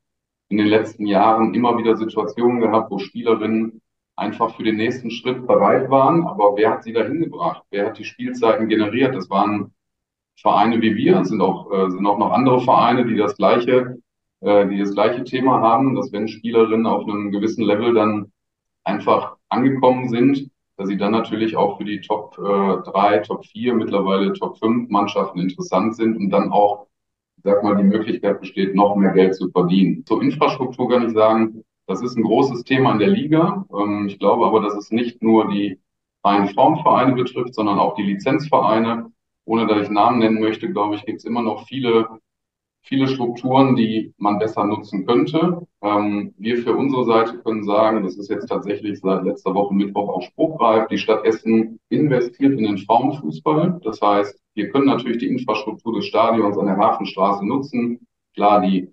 in 0.50 0.58
den 0.58 0.66
letzten 0.66 1.06
Jahren 1.06 1.54
immer 1.54 1.78
wieder 1.78 1.96
Situationen 1.96 2.60
gehabt, 2.60 2.90
wo 2.90 2.98
Spielerinnen 2.98 3.80
einfach 4.18 4.56
für 4.56 4.64
den 4.64 4.76
nächsten 4.76 5.10
Schritt 5.10 5.46
bereit 5.46 5.90
waren. 5.90 6.26
Aber 6.26 6.56
wer 6.56 6.70
hat 6.70 6.84
sie 6.84 6.92
dahin 6.92 7.20
gebracht? 7.20 7.62
Wer 7.70 7.86
hat 7.86 7.98
die 7.98 8.04
Spielzeiten 8.04 8.68
generiert? 8.68 9.14
Das 9.14 9.30
waren 9.30 9.72
Vereine 10.36 10.80
wie 10.82 10.96
wir. 10.96 11.20
Es 11.20 11.28
sind 11.28 11.40
auch, 11.40 11.70
äh, 11.72 11.90
sind 11.90 12.06
auch 12.06 12.18
noch 12.18 12.32
andere 12.32 12.60
Vereine, 12.60 13.06
die 13.06 13.16
das 13.16 13.36
gleiche, 13.36 13.98
äh, 14.40 14.66
die 14.68 14.78
das 14.78 14.92
gleiche 14.92 15.24
Thema 15.24 15.60
haben, 15.60 15.94
dass 15.94 16.12
wenn 16.12 16.28
Spielerinnen 16.28 16.86
auf 16.86 17.04
einem 17.08 17.30
gewissen 17.30 17.64
Level 17.64 17.94
dann 17.94 18.32
einfach 18.84 19.36
angekommen 19.48 20.08
sind, 20.08 20.50
dass 20.76 20.88
sie 20.88 20.96
dann 20.96 21.12
natürlich 21.12 21.56
auch 21.56 21.78
für 21.78 21.84
die 21.84 22.00
Top 22.00 22.38
äh, 22.38 22.90
3, 22.90 23.18
Top 23.18 23.44
4, 23.44 23.74
mittlerweile 23.74 24.32
Top 24.32 24.58
5 24.58 24.90
Mannschaften 24.90 25.40
interessant 25.40 25.96
sind 25.96 26.16
und 26.16 26.30
dann 26.30 26.52
auch, 26.52 26.86
sag 27.42 27.62
mal, 27.64 27.76
die 27.76 27.82
Möglichkeit 27.82 28.40
besteht, 28.40 28.74
noch 28.74 28.94
mehr 28.94 29.12
Geld 29.12 29.34
zu 29.34 29.50
verdienen. 29.50 30.04
Zur 30.06 30.22
Infrastruktur 30.22 30.88
kann 30.88 31.06
ich 31.06 31.14
sagen, 31.14 31.64
das 31.88 32.02
ist 32.02 32.16
ein 32.16 32.22
großes 32.22 32.64
Thema 32.64 32.92
in 32.92 32.98
der 32.98 33.08
Liga. 33.08 33.66
Ähm, 33.72 34.06
ich 34.08 34.18
glaube 34.18 34.46
aber, 34.46 34.60
dass 34.60 34.74
es 34.74 34.92
nicht 34.92 35.22
nur 35.22 35.48
die 35.48 35.80
reinen 36.22 36.48
Frauenvereine 36.48 37.14
betrifft, 37.14 37.54
sondern 37.54 37.78
auch 37.78 37.94
die 37.94 38.02
Lizenzvereine. 38.02 39.10
Ohne 39.46 39.66
dass 39.66 39.84
ich 39.84 39.90
Namen 39.90 40.18
nennen 40.18 40.40
möchte, 40.40 40.70
glaube 40.70 40.96
ich, 40.96 41.06
gibt 41.06 41.20
es 41.20 41.24
immer 41.24 41.40
noch 41.40 41.66
viele, 41.66 42.06
viele 42.82 43.08
Strukturen, 43.08 43.74
die 43.74 44.12
man 44.18 44.38
besser 44.38 44.64
nutzen 44.64 45.06
könnte. 45.06 45.66
Ähm, 45.80 46.34
wir 46.36 46.58
für 46.58 46.76
unsere 46.76 47.06
Seite 47.06 47.38
können 47.38 47.64
sagen, 47.64 48.04
das 48.04 48.18
ist 48.18 48.28
jetzt 48.28 48.48
tatsächlich 48.48 49.00
seit 49.00 49.24
letzter 49.24 49.54
Woche 49.54 49.72
Mittwoch 49.74 50.10
auch 50.10 50.22
spruchreif, 50.22 50.88
die 50.88 50.98
Stadt 50.98 51.24
Essen 51.24 51.80
investiert 51.88 52.58
in 52.58 52.64
den 52.64 52.78
Frauenfußball. 52.78 53.80
Das 53.82 54.02
heißt, 54.02 54.38
wir 54.54 54.68
können 54.68 54.86
natürlich 54.86 55.18
die 55.18 55.28
Infrastruktur 55.28 55.94
des 55.94 56.04
Stadions 56.04 56.58
an 56.58 56.66
der 56.66 56.76
Hafenstraße 56.76 57.46
nutzen. 57.46 58.06
Klar, 58.34 58.60
die 58.60 58.92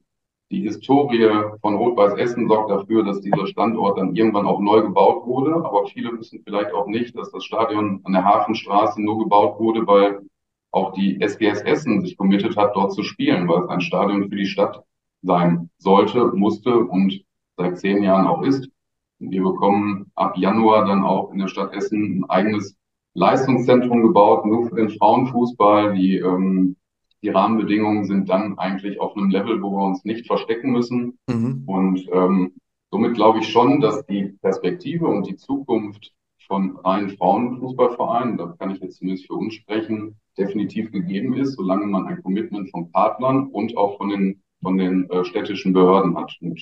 die 0.51 0.61
Historie 0.61 1.27
von 1.61 1.75
Rot-Weiß 1.75 2.13
Essen 2.17 2.47
sorgt 2.47 2.69
dafür, 2.69 3.03
dass 3.03 3.21
dieser 3.21 3.47
Standort 3.47 3.97
dann 3.97 4.15
irgendwann 4.15 4.45
auch 4.45 4.59
neu 4.59 4.81
gebaut 4.81 5.25
wurde. 5.25 5.55
Aber 5.55 5.87
viele 5.87 6.17
wissen 6.17 6.41
vielleicht 6.43 6.71
auch 6.73 6.87
nicht, 6.87 7.17
dass 7.17 7.31
das 7.31 7.43
Stadion 7.43 8.01
an 8.03 8.13
der 8.13 8.23
Hafenstraße 8.23 9.01
nur 9.01 9.19
gebaut 9.19 9.59
wurde, 9.59 9.87
weil 9.87 10.21
auch 10.71 10.93
die 10.93 11.19
SGS 11.21 11.61
Essen 11.61 12.01
sich 12.01 12.17
committed 12.17 12.55
hat, 12.57 12.75
dort 12.75 12.93
zu 12.93 13.01
spielen, 13.01 13.47
weil 13.47 13.63
es 13.63 13.69
ein 13.69 13.81
Stadion 13.81 14.29
für 14.29 14.35
die 14.35 14.45
Stadt 14.45 14.83
sein 15.23 15.69
sollte, 15.77 16.25
musste 16.33 16.77
und 16.77 17.23
seit 17.57 17.79
zehn 17.79 18.03
Jahren 18.03 18.27
auch 18.27 18.43
ist. 18.43 18.69
Wir 19.19 19.41
bekommen 19.41 20.11
ab 20.15 20.37
Januar 20.37 20.85
dann 20.85 21.03
auch 21.03 21.31
in 21.31 21.39
der 21.39 21.47
Stadt 21.47 21.73
Essen 21.73 22.19
ein 22.19 22.29
eigenes 22.29 22.75
Leistungszentrum 23.13 24.03
gebaut, 24.03 24.45
nur 24.45 24.67
für 24.67 24.75
den 24.75 24.89
Frauenfußball. 24.89 25.93
Die 25.93 26.17
ähm, 26.17 26.75
die 27.25 27.31
Rahmenbedingungen 27.31 28.05
sind 28.05 28.29
dann 28.29 28.59
eigentlich 28.59 28.99
auf 28.99 29.17
einem 29.17 29.31
Level, 29.31 29.59
wo 29.59 29.71
wir 29.71 29.83
uns 29.83 30.05
nicht 30.05 30.27
verstecken 30.27 30.71
müssen. 30.71 31.17
Mhm. 31.27 31.63
Und 31.65 32.07
ähm, 32.11 32.53
somit 32.91 33.15
glaube 33.15 33.39
ich 33.39 33.47
schon, 33.49 33.81
dass 33.81 34.05
die 34.05 34.35
Perspektive 34.43 35.07
und 35.07 35.25
die 35.27 35.35
Zukunft 35.35 36.13
von 36.45 36.77
reinen 36.83 37.09
Frauenfußballvereinen, 37.09 38.37
da 38.37 38.55
kann 38.59 38.69
ich 38.69 38.79
jetzt 38.79 38.97
zumindest 38.99 39.25
für 39.25 39.33
uns 39.33 39.55
sprechen, 39.55 40.19
definitiv 40.37 40.91
gegeben 40.91 41.33
ist, 41.33 41.55
solange 41.55 41.87
man 41.87 42.05
ein 42.05 42.21
Commitment 42.21 42.69
von 42.69 42.91
Partnern 42.91 43.47
und 43.47 43.75
auch 43.75 43.97
von 43.97 44.09
den, 44.09 44.43
von 44.61 44.77
den 44.77 45.09
äh, 45.09 45.25
städtischen 45.25 45.73
Behörden 45.73 46.15
hat. 46.15 46.31
Und 46.41 46.61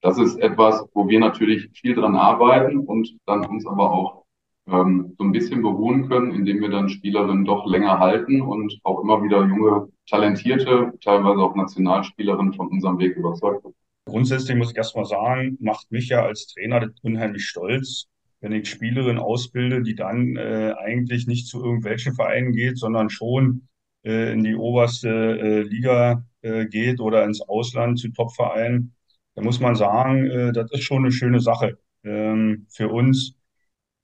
das 0.00 0.16
ist 0.16 0.38
etwas, 0.38 0.86
wo 0.94 1.08
wir 1.08 1.18
natürlich 1.18 1.70
viel 1.72 1.96
dran 1.96 2.14
arbeiten 2.14 2.78
und 2.78 3.16
dann 3.26 3.44
uns 3.46 3.66
aber 3.66 3.90
auch 3.90 4.24
ähm, 4.70 5.14
so 5.18 5.24
ein 5.24 5.32
bisschen 5.32 5.62
beruhen 5.62 6.08
können, 6.08 6.32
indem 6.32 6.60
wir 6.60 6.70
dann 6.70 6.88
Spielerinnen 6.88 7.44
doch 7.44 7.66
länger 7.66 7.98
halten 7.98 8.40
und 8.40 8.78
auch 8.82 9.02
immer 9.02 9.22
wieder 9.22 9.44
junge, 9.46 9.88
talentierte, 10.08 10.92
teilweise 11.02 11.40
auch 11.40 11.54
Nationalspielerinnen 11.54 12.54
von 12.54 12.68
unserem 12.68 12.98
Weg 12.98 13.16
überzeugt. 13.16 13.64
Grundsätzlich 14.06 14.56
muss 14.56 14.70
ich 14.70 14.76
erstmal 14.76 15.04
sagen, 15.04 15.58
macht 15.60 15.90
mich 15.90 16.08
ja 16.08 16.24
als 16.24 16.46
Trainer 16.46 16.88
unheimlich 17.02 17.44
stolz, 17.44 18.06
wenn 18.40 18.52
ich 18.52 18.68
Spielerinnen 18.68 19.18
ausbilde, 19.18 19.82
die 19.82 19.94
dann 19.94 20.36
äh, 20.36 20.74
eigentlich 20.78 21.26
nicht 21.26 21.46
zu 21.46 21.62
irgendwelchen 21.62 22.14
Vereinen 22.14 22.52
geht, 22.52 22.78
sondern 22.78 23.10
schon 23.10 23.68
äh, 24.04 24.32
in 24.32 24.44
die 24.44 24.54
oberste 24.54 25.08
äh, 25.08 25.62
Liga 25.62 26.24
äh, 26.42 26.66
geht 26.66 27.00
oder 27.00 27.24
ins 27.24 27.40
Ausland 27.42 27.98
zu 27.98 28.08
Topvereinen. 28.10 28.94
Da 29.34 29.42
muss 29.42 29.60
man 29.60 29.74
sagen, 29.74 30.26
äh, 30.26 30.52
das 30.52 30.70
ist 30.72 30.84
schon 30.84 31.04
eine 31.04 31.12
schöne 31.12 31.40
Sache 31.40 31.78
ähm, 32.04 32.66
für 32.70 32.88
uns 32.88 33.37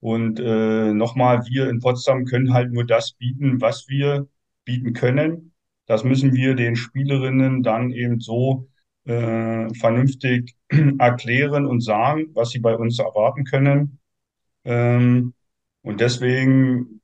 und 0.05 0.39
äh, 0.39 0.93
nochmal, 0.93 1.47
wir 1.47 1.67
in 1.67 1.79
Potsdam 1.79 2.25
können 2.25 2.53
halt 2.53 2.71
nur 2.71 2.85
das 2.85 3.13
bieten, 3.13 3.59
was 3.59 3.89
wir 3.89 4.27
bieten 4.63 4.93
können. 4.93 5.53
Das 5.87 6.03
müssen 6.03 6.35
wir 6.35 6.53
den 6.53 6.75
Spielerinnen 6.75 7.63
dann 7.63 7.89
eben 7.89 8.19
so 8.19 8.69
äh, 9.05 9.67
vernünftig 9.73 10.53
erklären 10.99 11.65
und 11.65 11.81
sagen, 11.81 12.27
was 12.35 12.51
sie 12.51 12.59
bei 12.59 12.75
uns 12.77 12.99
erwarten 12.99 13.45
können. 13.45 13.97
Ähm, 14.63 15.33
und 15.81 16.01
deswegen 16.01 17.01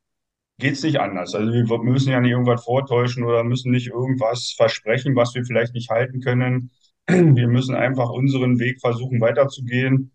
geht's 0.60 0.84
nicht 0.84 1.00
anders. 1.00 1.34
Also 1.34 1.52
wir 1.52 1.80
müssen 1.80 2.12
ja 2.12 2.22
nicht 2.22 2.30
irgendwas 2.34 2.64
vortäuschen 2.64 3.24
oder 3.24 3.44
müssen 3.44 3.72
nicht 3.72 3.88
irgendwas 3.88 4.54
versprechen, 4.56 5.16
was 5.16 5.34
wir 5.34 5.44
vielleicht 5.44 5.74
nicht 5.74 5.90
halten 5.90 6.20
können. 6.20 6.70
Wir 7.08 7.48
müssen 7.48 7.74
einfach 7.74 8.12
unseren 8.12 8.60
Weg 8.60 8.80
versuchen 8.80 9.20
weiterzugehen 9.22 10.12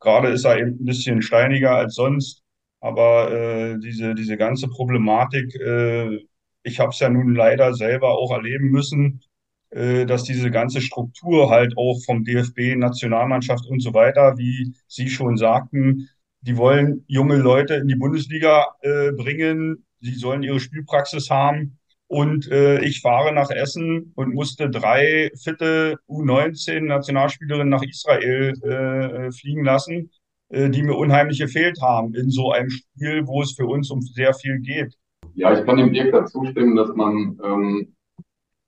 Gerade 0.00 0.28
ist 0.28 0.44
er 0.44 0.58
eben 0.58 0.72
ein 0.80 0.84
bisschen 0.84 1.22
steiniger 1.22 1.74
als 1.76 1.94
sonst. 1.94 2.42
Aber 2.80 3.32
äh, 3.32 3.78
diese, 3.80 4.14
diese 4.14 4.36
ganze 4.36 4.68
Problematik, 4.68 5.54
äh, 5.56 6.18
ich 6.62 6.80
habe 6.80 6.90
es 6.90 7.00
ja 7.00 7.08
nun 7.08 7.34
leider 7.34 7.74
selber 7.74 8.10
auch 8.18 8.32
erleben 8.32 8.70
müssen, 8.70 9.22
äh, 9.70 10.06
dass 10.06 10.24
diese 10.24 10.50
ganze 10.50 10.80
Struktur 10.80 11.50
halt 11.50 11.74
auch 11.76 12.00
vom 12.04 12.24
DFB, 12.24 12.76
Nationalmannschaft 12.76 13.66
und 13.66 13.80
so 13.80 13.94
weiter, 13.94 14.36
wie 14.38 14.74
Sie 14.88 15.08
schon 15.08 15.36
sagten, 15.36 16.08
die 16.42 16.56
wollen 16.56 17.04
junge 17.08 17.36
Leute 17.36 17.74
in 17.74 17.88
die 17.88 17.96
Bundesliga 17.96 18.66
äh, 18.80 19.10
bringen, 19.12 19.84
sie 20.00 20.14
sollen 20.14 20.42
ihre 20.42 20.60
Spielpraxis 20.60 21.30
haben. 21.30 21.78
Und 22.08 22.48
äh, 22.50 22.84
ich 22.84 23.00
fahre 23.00 23.32
nach 23.32 23.50
Essen 23.50 24.12
und 24.14 24.32
musste 24.32 24.70
drei 24.70 25.30
fitte 25.42 25.98
U19-Nationalspielerinnen 26.08 27.68
nach 27.68 27.82
Israel 27.82 28.52
äh, 28.62 29.32
fliegen 29.32 29.64
lassen, 29.64 30.10
äh, 30.50 30.70
die 30.70 30.82
mir 30.82 30.94
unheimlich 30.94 31.40
gefehlt 31.40 31.80
haben 31.82 32.14
in 32.14 32.30
so 32.30 32.52
einem 32.52 32.70
Spiel, 32.70 33.26
wo 33.26 33.42
es 33.42 33.52
für 33.52 33.66
uns 33.66 33.90
um 33.90 34.00
sehr 34.00 34.34
viel 34.34 34.60
geht. 34.60 34.94
Ja, 35.34 35.58
ich 35.58 35.66
kann 35.66 35.78
dem 35.78 35.92
Dirk 35.92 36.12
dazu 36.12 36.44
stimmen, 36.46 36.76
dass 36.76 36.94
man 36.94 37.38
ähm, 37.44 37.96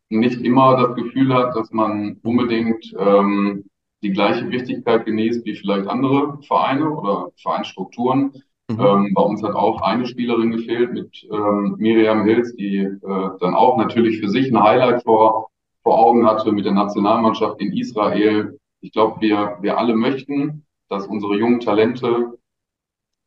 nicht 0.08 0.40
immer 0.40 0.76
das 0.76 0.96
Gefühl 0.96 1.32
hat, 1.32 1.54
dass 1.54 1.70
man 1.70 2.18
unbedingt 2.22 2.92
ähm, 2.98 3.64
die 4.02 4.10
gleiche 4.10 4.50
Wichtigkeit 4.50 5.04
genießt 5.04 5.44
wie 5.44 5.54
vielleicht 5.54 5.86
andere 5.86 6.38
Vereine 6.42 6.90
oder 6.90 7.30
Vereinsstrukturen. 7.40 8.32
Mhm. 8.68 8.80
Ähm, 8.80 9.14
bei 9.14 9.22
uns 9.22 9.42
hat 9.42 9.54
auch 9.54 9.80
eine 9.80 10.06
Spielerin 10.06 10.50
gefehlt 10.50 10.92
mit 10.92 11.26
ähm, 11.32 11.76
Miriam 11.78 12.24
Hills, 12.24 12.54
die 12.54 12.78
äh, 12.78 12.98
dann 13.02 13.54
auch 13.54 13.78
natürlich 13.78 14.20
für 14.20 14.28
sich 14.28 14.50
ein 14.50 14.62
Highlight 14.62 15.02
vor, 15.04 15.50
vor 15.82 15.98
Augen 15.98 16.26
hatte 16.26 16.52
mit 16.52 16.66
der 16.66 16.72
Nationalmannschaft 16.72 17.60
in 17.60 17.72
Israel. 17.72 18.58
Ich 18.80 18.92
glaube, 18.92 19.20
wir, 19.20 19.58
wir 19.60 19.78
alle 19.78 19.96
möchten, 19.96 20.66
dass 20.88 21.06
unsere 21.06 21.36
jungen 21.36 21.60
Talente 21.60 22.38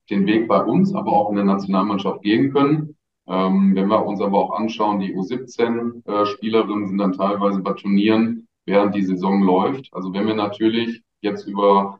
den 0.09 0.27
Weg 0.27 0.47
bei 0.47 0.63
uns, 0.63 0.93
aber 0.93 1.11
auch 1.11 1.29
in 1.29 1.37
der 1.37 1.45
Nationalmannschaft 1.45 2.21
gehen 2.21 2.51
können. 2.51 2.95
Ähm, 3.27 3.75
wenn 3.75 3.87
wir 3.87 4.05
uns 4.05 4.21
aber 4.21 4.37
auch 4.37 4.51
anschauen, 4.51 4.99
die 4.99 5.15
U17-Spielerinnen 5.15 6.83
äh, 6.83 6.87
sind 6.87 6.97
dann 6.97 7.13
teilweise 7.13 7.61
bei 7.61 7.73
Turnieren, 7.73 8.47
während 8.65 8.93
die 8.95 9.03
Saison 9.03 9.41
läuft. 9.41 9.89
Also 9.93 10.13
wenn 10.13 10.27
wir 10.27 10.35
natürlich 10.35 11.01
jetzt 11.21 11.47
über, 11.47 11.99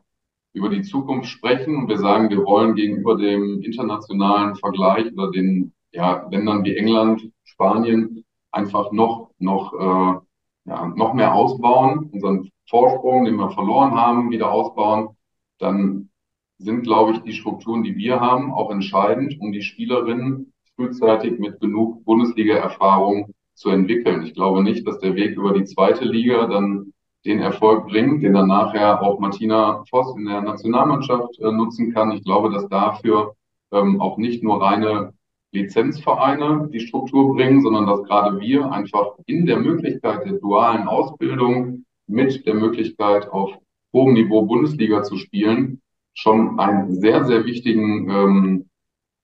über 0.52 0.68
die 0.68 0.82
Zukunft 0.82 1.28
sprechen 1.28 1.76
und 1.76 1.88
wir 1.88 1.98
sagen, 1.98 2.30
wir 2.30 2.44
wollen 2.44 2.74
gegenüber 2.74 3.16
dem 3.16 3.62
internationalen 3.62 4.54
Vergleich 4.56 5.12
oder 5.12 5.30
den 5.30 5.72
ja, 5.92 6.26
Ländern 6.30 6.64
wie 6.64 6.76
England, 6.76 7.30
Spanien 7.44 8.24
einfach 8.50 8.92
noch, 8.92 9.30
noch, 9.38 9.72
äh, 9.74 10.70
ja, 10.70 10.86
noch 10.88 11.14
mehr 11.14 11.34
ausbauen, 11.34 12.10
unseren 12.12 12.50
Vorsprung, 12.68 13.24
den 13.24 13.36
wir 13.36 13.50
verloren 13.50 13.92
haben, 13.92 14.30
wieder 14.30 14.50
ausbauen, 14.50 15.16
dann 15.58 16.10
sind, 16.58 16.82
glaube 16.82 17.12
ich, 17.12 17.18
die 17.20 17.32
Strukturen, 17.32 17.82
die 17.82 17.96
wir 17.96 18.20
haben, 18.20 18.52
auch 18.52 18.70
entscheidend, 18.70 19.36
um 19.40 19.52
die 19.52 19.62
Spielerinnen 19.62 20.52
frühzeitig 20.76 21.38
mit 21.38 21.60
genug 21.60 22.04
Bundesliga-Erfahrung 22.04 23.34
zu 23.54 23.70
entwickeln. 23.70 24.22
Ich 24.22 24.34
glaube 24.34 24.62
nicht, 24.62 24.86
dass 24.86 24.98
der 24.98 25.14
Weg 25.14 25.36
über 25.36 25.52
die 25.52 25.64
zweite 25.64 26.04
Liga 26.04 26.46
dann 26.46 26.92
den 27.24 27.40
Erfolg 27.40 27.86
bringt, 27.86 28.22
den 28.22 28.34
dann 28.34 28.48
nachher 28.48 29.02
auch 29.02 29.18
Martina 29.20 29.84
Voss 29.90 30.16
in 30.16 30.26
der 30.26 30.42
Nationalmannschaft 30.42 31.38
äh, 31.38 31.52
nutzen 31.52 31.92
kann. 31.92 32.12
Ich 32.12 32.24
glaube, 32.24 32.50
dass 32.50 32.68
dafür 32.68 33.34
ähm, 33.70 34.00
auch 34.00 34.18
nicht 34.18 34.42
nur 34.42 34.60
reine 34.60 35.12
Lizenzvereine 35.52 36.68
die 36.72 36.80
Struktur 36.80 37.34
bringen, 37.34 37.60
sondern 37.60 37.86
dass 37.86 38.02
gerade 38.04 38.40
wir 38.40 38.72
einfach 38.72 39.14
in 39.26 39.46
der 39.46 39.58
Möglichkeit 39.58 40.24
der 40.24 40.34
dualen 40.34 40.88
Ausbildung 40.88 41.84
mit 42.06 42.46
der 42.46 42.54
Möglichkeit 42.54 43.28
auf 43.30 43.52
hohem 43.92 44.14
Niveau 44.14 44.42
Bundesliga 44.42 45.02
zu 45.02 45.16
spielen, 45.16 45.82
schon 46.14 46.58
einen 46.58 47.00
sehr, 47.00 47.24
sehr 47.24 47.44
wichtigen 47.44 48.08
ähm, 48.10 48.64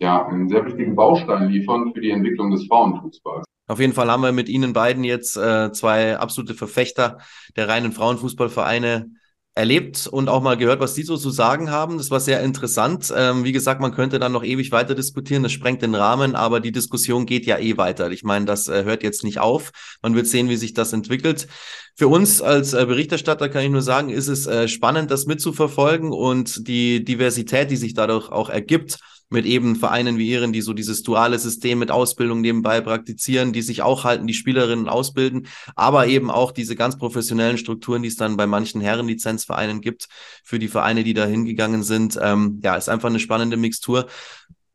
ja, 0.00 0.26
einen 0.26 0.48
sehr 0.48 0.64
wichtigen 0.64 0.94
Baustein 0.94 1.48
liefern 1.48 1.92
für 1.92 2.00
die 2.00 2.10
Entwicklung 2.10 2.50
des 2.50 2.66
Frauenfußballs. 2.66 3.44
Auf 3.68 3.80
jeden 3.80 3.92
Fall 3.92 4.10
haben 4.10 4.22
wir 4.22 4.32
mit 4.32 4.48
Ihnen 4.48 4.72
beiden 4.72 5.04
jetzt 5.04 5.36
äh, 5.36 5.70
zwei 5.72 6.16
absolute 6.16 6.54
Verfechter 6.54 7.18
der 7.54 7.68
reinen 7.68 7.92
Frauenfußballvereine 7.92 9.10
erlebt 9.58 10.06
und 10.06 10.28
auch 10.28 10.40
mal 10.40 10.56
gehört, 10.56 10.78
was 10.80 10.94
die 10.94 11.02
so 11.02 11.16
zu 11.16 11.30
sagen 11.30 11.70
haben. 11.70 11.98
Das 11.98 12.12
war 12.12 12.20
sehr 12.20 12.40
interessant. 12.42 13.12
Ähm, 13.14 13.42
wie 13.42 13.50
gesagt, 13.50 13.80
man 13.80 13.92
könnte 13.92 14.20
dann 14.20 14.30
noch 14.30 14.44
ewig 14.44 14.70
weiter 14.70 14.94
diskutieren. 14.94 15.42
Das 15.42 15.50
sprengt 15.50 15.82
den 15.82 15.96
Rahmen, 15.96 16.36
aber 16.36 16.60
die 16.60 16.70
Diskussion 16.70 17.26
geht 17.26 17.44
ja 17.44 17.58
eh 17.58 17.76
weiter. 17.76 18.10
Ich 18.12 18.22
meine, 18.22 18.44
das 18.44 18.68
äh, 18.68 18.84
hört 18.84 19.02
jetzt 19.02 19.24
nicht 19.24 19.40
auf. 19.40 19.72
Man 20.00 20.14
wird 20.14 20.28
sehen, 20.28 20.48
wie 20.48 20.56
sich 20.56 20.74
das 20.74 20.92
entwickelt. 20.92 21.48
Für 21.96 22.06
uns 22.06 22.40
als 22.40 22.72
äh, 22.72 22.86
Berichterstatter 22.86 23.48
kann 23.48 23.64
ich 23.64 23.70
nur 23.70 23.82
sagen, 23.82 24.10
ist 24.10 24.28
es 24.28 24.46
äh, 24.46 24.68
spannend, 24.68 25.10
das 25.10 25.26
mitzuverfolgen 25.26 26.12
und 26.12 26.68
die 26.68 27.04
Diversität, 27.04 27.70
die 27.70 27.76
sich 27.76 27.94
dadurch 27.94 28.30
auch 28.30 28.50
ergibt 28.50 28.98
mit 29.30 29.44
eben 29.44 29.76
Vereinen 29.76 30.18
wie 30.18 30.28
ihren, 30.28 30.52
die 30.52 30.62
so 30.62 30.72
dieses 30.72 31.02
duale 31.02 31.38
System 31.38 31.78
mit 31.78 31.90
Ausbildung 31.90 32.40
nebenbei 32.40 32.80
praktizieren, 32.80 33.52
die 33.52 33.62
sich 33.62 33.82
auch 33.82 34.04
halten, 34.04 34.26
die 34.26 34.34
Spielerinnen 34.34 34.88
ausbilden, 34.88 35.46
aber 35.76 36.06
eben 36.06 36.30
auch 36.30 36.52
diese 36.52 36.76
ganz 36.76 36.96
professionellen 36.98 37.58
Strukturen, 37.58 38.02
die 38.02 38.08
es 38.08 38.16
dann 38.16 38.36
bei 38.36 38.46
manchen 38.46 38.80
Herrenlizenzvereinen 38.80 39.80
gibt, 39.80 40.08
für 40.44 40.58
die 40.58 40.68
Vereine, 40.68 41.04
die 41.04 41.14
da 41.14 41.26
hingegangen 41.26 41.82
sind. 41.82 42.18
Ähm, 42.20 42.60
ja, 42.62 42.76
ist 42.76 42.88
einfach 42.88 43.10
eine 43.10 43.20
spannende 43.20 43.56
Mixtur. 43.56 44.06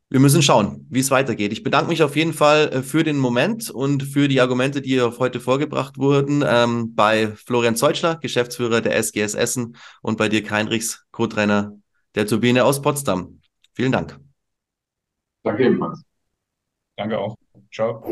Wir 0.10 0.20
müssen 0.20 0.44
schauen, 0.44 0.86
wie 0.92 1.00
es 1.00 1.10
weitergeht. 1.10 1.52
Ich 1.52 1.63
bedanke 1.63 1.89
mich 1.89 2.04
auf 2.04 2.16
jeden 2.16 2.34
Fall 2.34 2.70
äh, 2.72 2.84
für 2.84 3.04
den 3.04 3.18
Moment 3.18 3.72
und 3.72 4.04
für 4.04 4.28
die 4.28 4.42
Argumente, 4.42 4.82
die 4.82 5.02
heute 5.02 5.39
vorgebracht 5.39 5.98
wurden, 5.98 6.44
ähm, 6.48 6.94
bei 6.94 7.32
Florian 7.36 7.76
Zeutschler, 7.76 8.18
Geschäftsführer 8.18 8.82
der 8.82 8.96
SGS 8.96 9.34
Essen 9.34 9.76
und 10.04 10.20
bei 10.20 10.30
dir 10.30 10.48
Heinrichs, 10.48 11.04
Co-Trainer 11.12 11.76
der 12.13 12.28
Turbine 12.28 12.63
aus 12.63 12.84
Potsdam. 12.84 13.39
Vielen 13.74 13.92
Dank. 13.92 14.20
Danke 15.43 15.65
ebenfalls. 15.65 16.01
Danke 16.95 17.17
auch. 17.19 17.36
Ciao. 17.71 18.03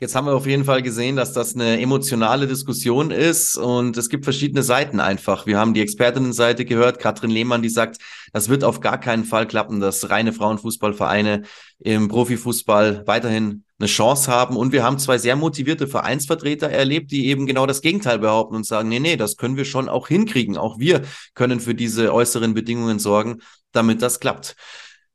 Jetzt 0.00 0.14
haben 0.14 0.26
wir 0.26 0.34
auf 0.34 0.46
jeden 0.46 0.64
Fall 0.64 0.82
gesehen, 0.82 1.16
dass 1.16 1.32
das 1.32 1.54
eine 1.54 1.80
emotionale 1.80 2.46
Diskussion 2.46 3.10
ist 3.10 3.56
und 3.56 3.96
es 3.96 4.08
gibt 4.08 4.24
verschiedene 4.24 4.62
Seiten 4.62 4.98
einfach. 4.98 5.46
Wir 5.46 5.58
haben 5.58 5.74
die 5.74 5.80
Expertinnenseite 5.80 6.64
gehört, 6.64 6.98
Katrin 6.98 7.30
Lehmann, 7.30 7.62
die 7.62 7.68
sagt, 7.68 7.98
das 8.32 8.48
wird 8.48 8.64
auf 8.64 8.80
gar 8.80 8.98
keinen 8.98 9.24
Fall 9.24 9.46
klappen, 9.46 9.80
dass 9.80 10.10
reine 10.10 10.32
Frauenfußballvereine 10.32 11.42
im 11.78 12.08
Profifußball 12.08 13.06
weiterhin 13.06 13.64
eine 13.78 13.88
Chance 13.88 14.30
haben. 14.30 14.56
Und 14.56 14.72
wir 14.72 14.84
haben 14.84 14.98
zwei 14.98 15.18
sehr 15.18 15.36
motivierte 15.36 15.86
Vereinsvertreter 15.86 16.68
erlebt, 16.68 17.10
die 17.10 17.26
eben 17.26 17.46
genau 17.46 17.66
das 17.66 17.82
Gegenteil 17.82 18.18
behaupten 18.18 18.56
und 18.56 18.66
sagen, 18.66 18.88
nee, 18.88 19.00
nee, 19.00 19.16
das 19.16 19.36
können 19.36 19.56
wir 19.56 19.64
schon 19.64 19.88
auch 19.88 20.08
hinkriegen. 20.08 20.56
Auch 20.56 20.78
wir 20.78 21.02
können 21.34 21.60
für 21.60 21.74
diese 21.74 22.12
äußeren 22.12 22.54
Bedingungen 22.54 22.98
sorgen, 22.98 23.40
damit 23.72 24.02
das 24.02 24.20
klappt. 24.20 24.56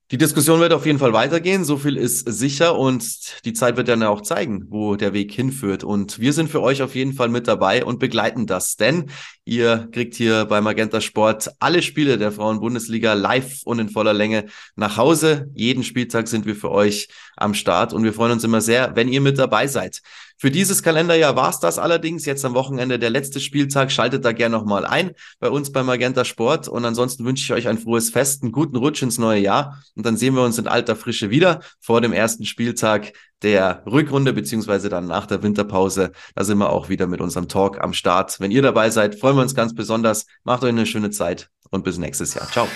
Die 0.10 0.18
Diskussion 0.18 0.62
wird 0.62 0.72
auf 0.72 0.86
jeden 0.86 1.00
Fall 1.00 1.12
weitergehen, 1.12 1.66
so 1.66 1.76
viel 1.76 1.98
ist 1.98 2.20
sicher 2.20 2.80
und 2.80 3.44
die 3.44 3.52
Zeit 3.52 3.76
wird 3.76 3.90
dann 3.90 4.04
auch 4.04 4.22
zeigen, 4.22 4.64
wo 4.70 4.96
der 4.96 5.12
Weg 5.12 5.34
hinführt. 5.34 5.84
Und 5.84 6.18
wir 6.18 6.32
sind 6.32 6.50
für 6.50 6.62
euch 6.62 6.82
auf 6.82 6.96
jeden 6.96 7.12
Fall 7.12 7.28
mit 7.28 7.46
dabei 7.46 7.84
und 7.84 8.00
begleiten 8.00 8.48
das, 8.48 8.78
denn 8.78 9.10
ihr 9.44 9.90
kriegt 9.92 10.16
hier 10.16 10.46
bei 10.46 10.62
Magenta 10.62 11.02
Sport 11.02 11.52
alle 11.60 11.82
Spiele 11.82 12.18
der 12.18 12.32
Frauen-Bundesliga 12.32 13.16
live 13.16 13.64
und 13.66 13.80
in 13.80 13.90
voller 13.90 14.14
Länge 14.14 14.46
nach 14.78 14.96
Hause. 14.96 15.52
Jeden 15.56 15.84
Spieltag 15.84 16.30
sind 16.30 16.46
wir 16.46 16.56
für 16.56 16.72
euch 16.72 17.10
am 17.36 17.54
Start 17.54 17.92
und 17.92 18.06
wir 18.06 18.14
freuen 18.14 18.32
uns 18.32 18.46
immer 18.46 18.62
sehr, 18.62 18.96
wenn 18.96 19.10
ihr 19.10 19.20
mit 19.20 19.38
dabei 19.38 19.68
seid. 19.68 20.02
Für 20.40 20.52
dieses 20.52 20.84
Kalenderjahr 20.84 21.36
war 21.36 21.50
es 21.50 21.60
das 21.60 21.80
allerdings. 21.80 22.26
Jetzt 22.26 22.46
am 22.46 22.54
Wochenende 22.54 23.00
der 23.00 23.10
letzte 23.10 23.40
Spieltag. 23.40 23.92
Schaltet 23.92 24.24
da 24.24 24.34
gerne 24.34 24.56
nochmal 24.56 24.86
ein 24.86 25.12
bei 25.40 25.50
uns 25.50 25.72
bei 25.72 25.82
Magenta 25.82 26.26
Sport. 26.26 26.68
Und 26.68 26.86
ansonsten 26.86 27.26
wünsche 27.26 27.44
ich 27.44 27.54
euch 27.54 27.68
ein 27.68 27.80
frohes 27.80 28.12
Fest, 28.12 28.44
einen 28.44 28.52
guten 28.52 28.76
Rutsch 28.76 29.02
ins 29.02 29.18
neue 29.18 29.42
Jahr. 29.42 29.82
Und 29.96 30.06
dann 30.06 30.16
sehen 30.16 30.36
wir 30.36 30.44
uns 30.44 30.60
in 30.60 30.68
alter 30.68 30.96
Frische 30.96 31.32
wieder 31.32 31.62
vor 31.80 32.02
dem 32.02 32.14
ersten 32.14 32.46
Spieltag 32.46 33.14
der 33.42 33.82
Rückrunde, 33.88 34.32
beziehungsweise 34.32 34.90
dann 34.90 35.08
nach 35.08 35.26
der 35.26 35.42
Winterpause. 35.42 36.12
Da 36.36 36.44
sind 36.44 36.60
wir 36.60 36.70
auch 36.70 36.88
wieder 36.88 37.08
mit 37.08 37.20
unserem 37.20 37.48
Talk 37.48 37.82
am 37.82 37.94
Start. 37.94 38.40
Wenn 38.40 38.52
ihr 38.52 38.62
dabei 38.62 38.92
seid, 38.92 39.20
freuen 39.20 39.38
wir 39.38 39.42
uns 39.42 39.56
ganz 39.56 39.74
besonders. 39.74 40.28
Macht 40.44 40.64
euch 40.64 40.70
eine 40.70 40.86
schöne 40.86 41.10
Zeit 41.10 41.50
und 41.72 41.84
bis 41.84 41.98
nächstes 41.98 42.36
Jahr. 42.36 42.48
Ciao. 42.52 42.68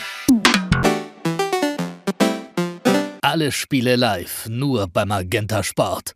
Alle 3.22 3.52
Spiele 3.52 3.96
live, 3.98 4.48
nur 4.50 4.88
bei 4.88 5.06
Magenta 5.06 5.64
Sport. 5.64 6.10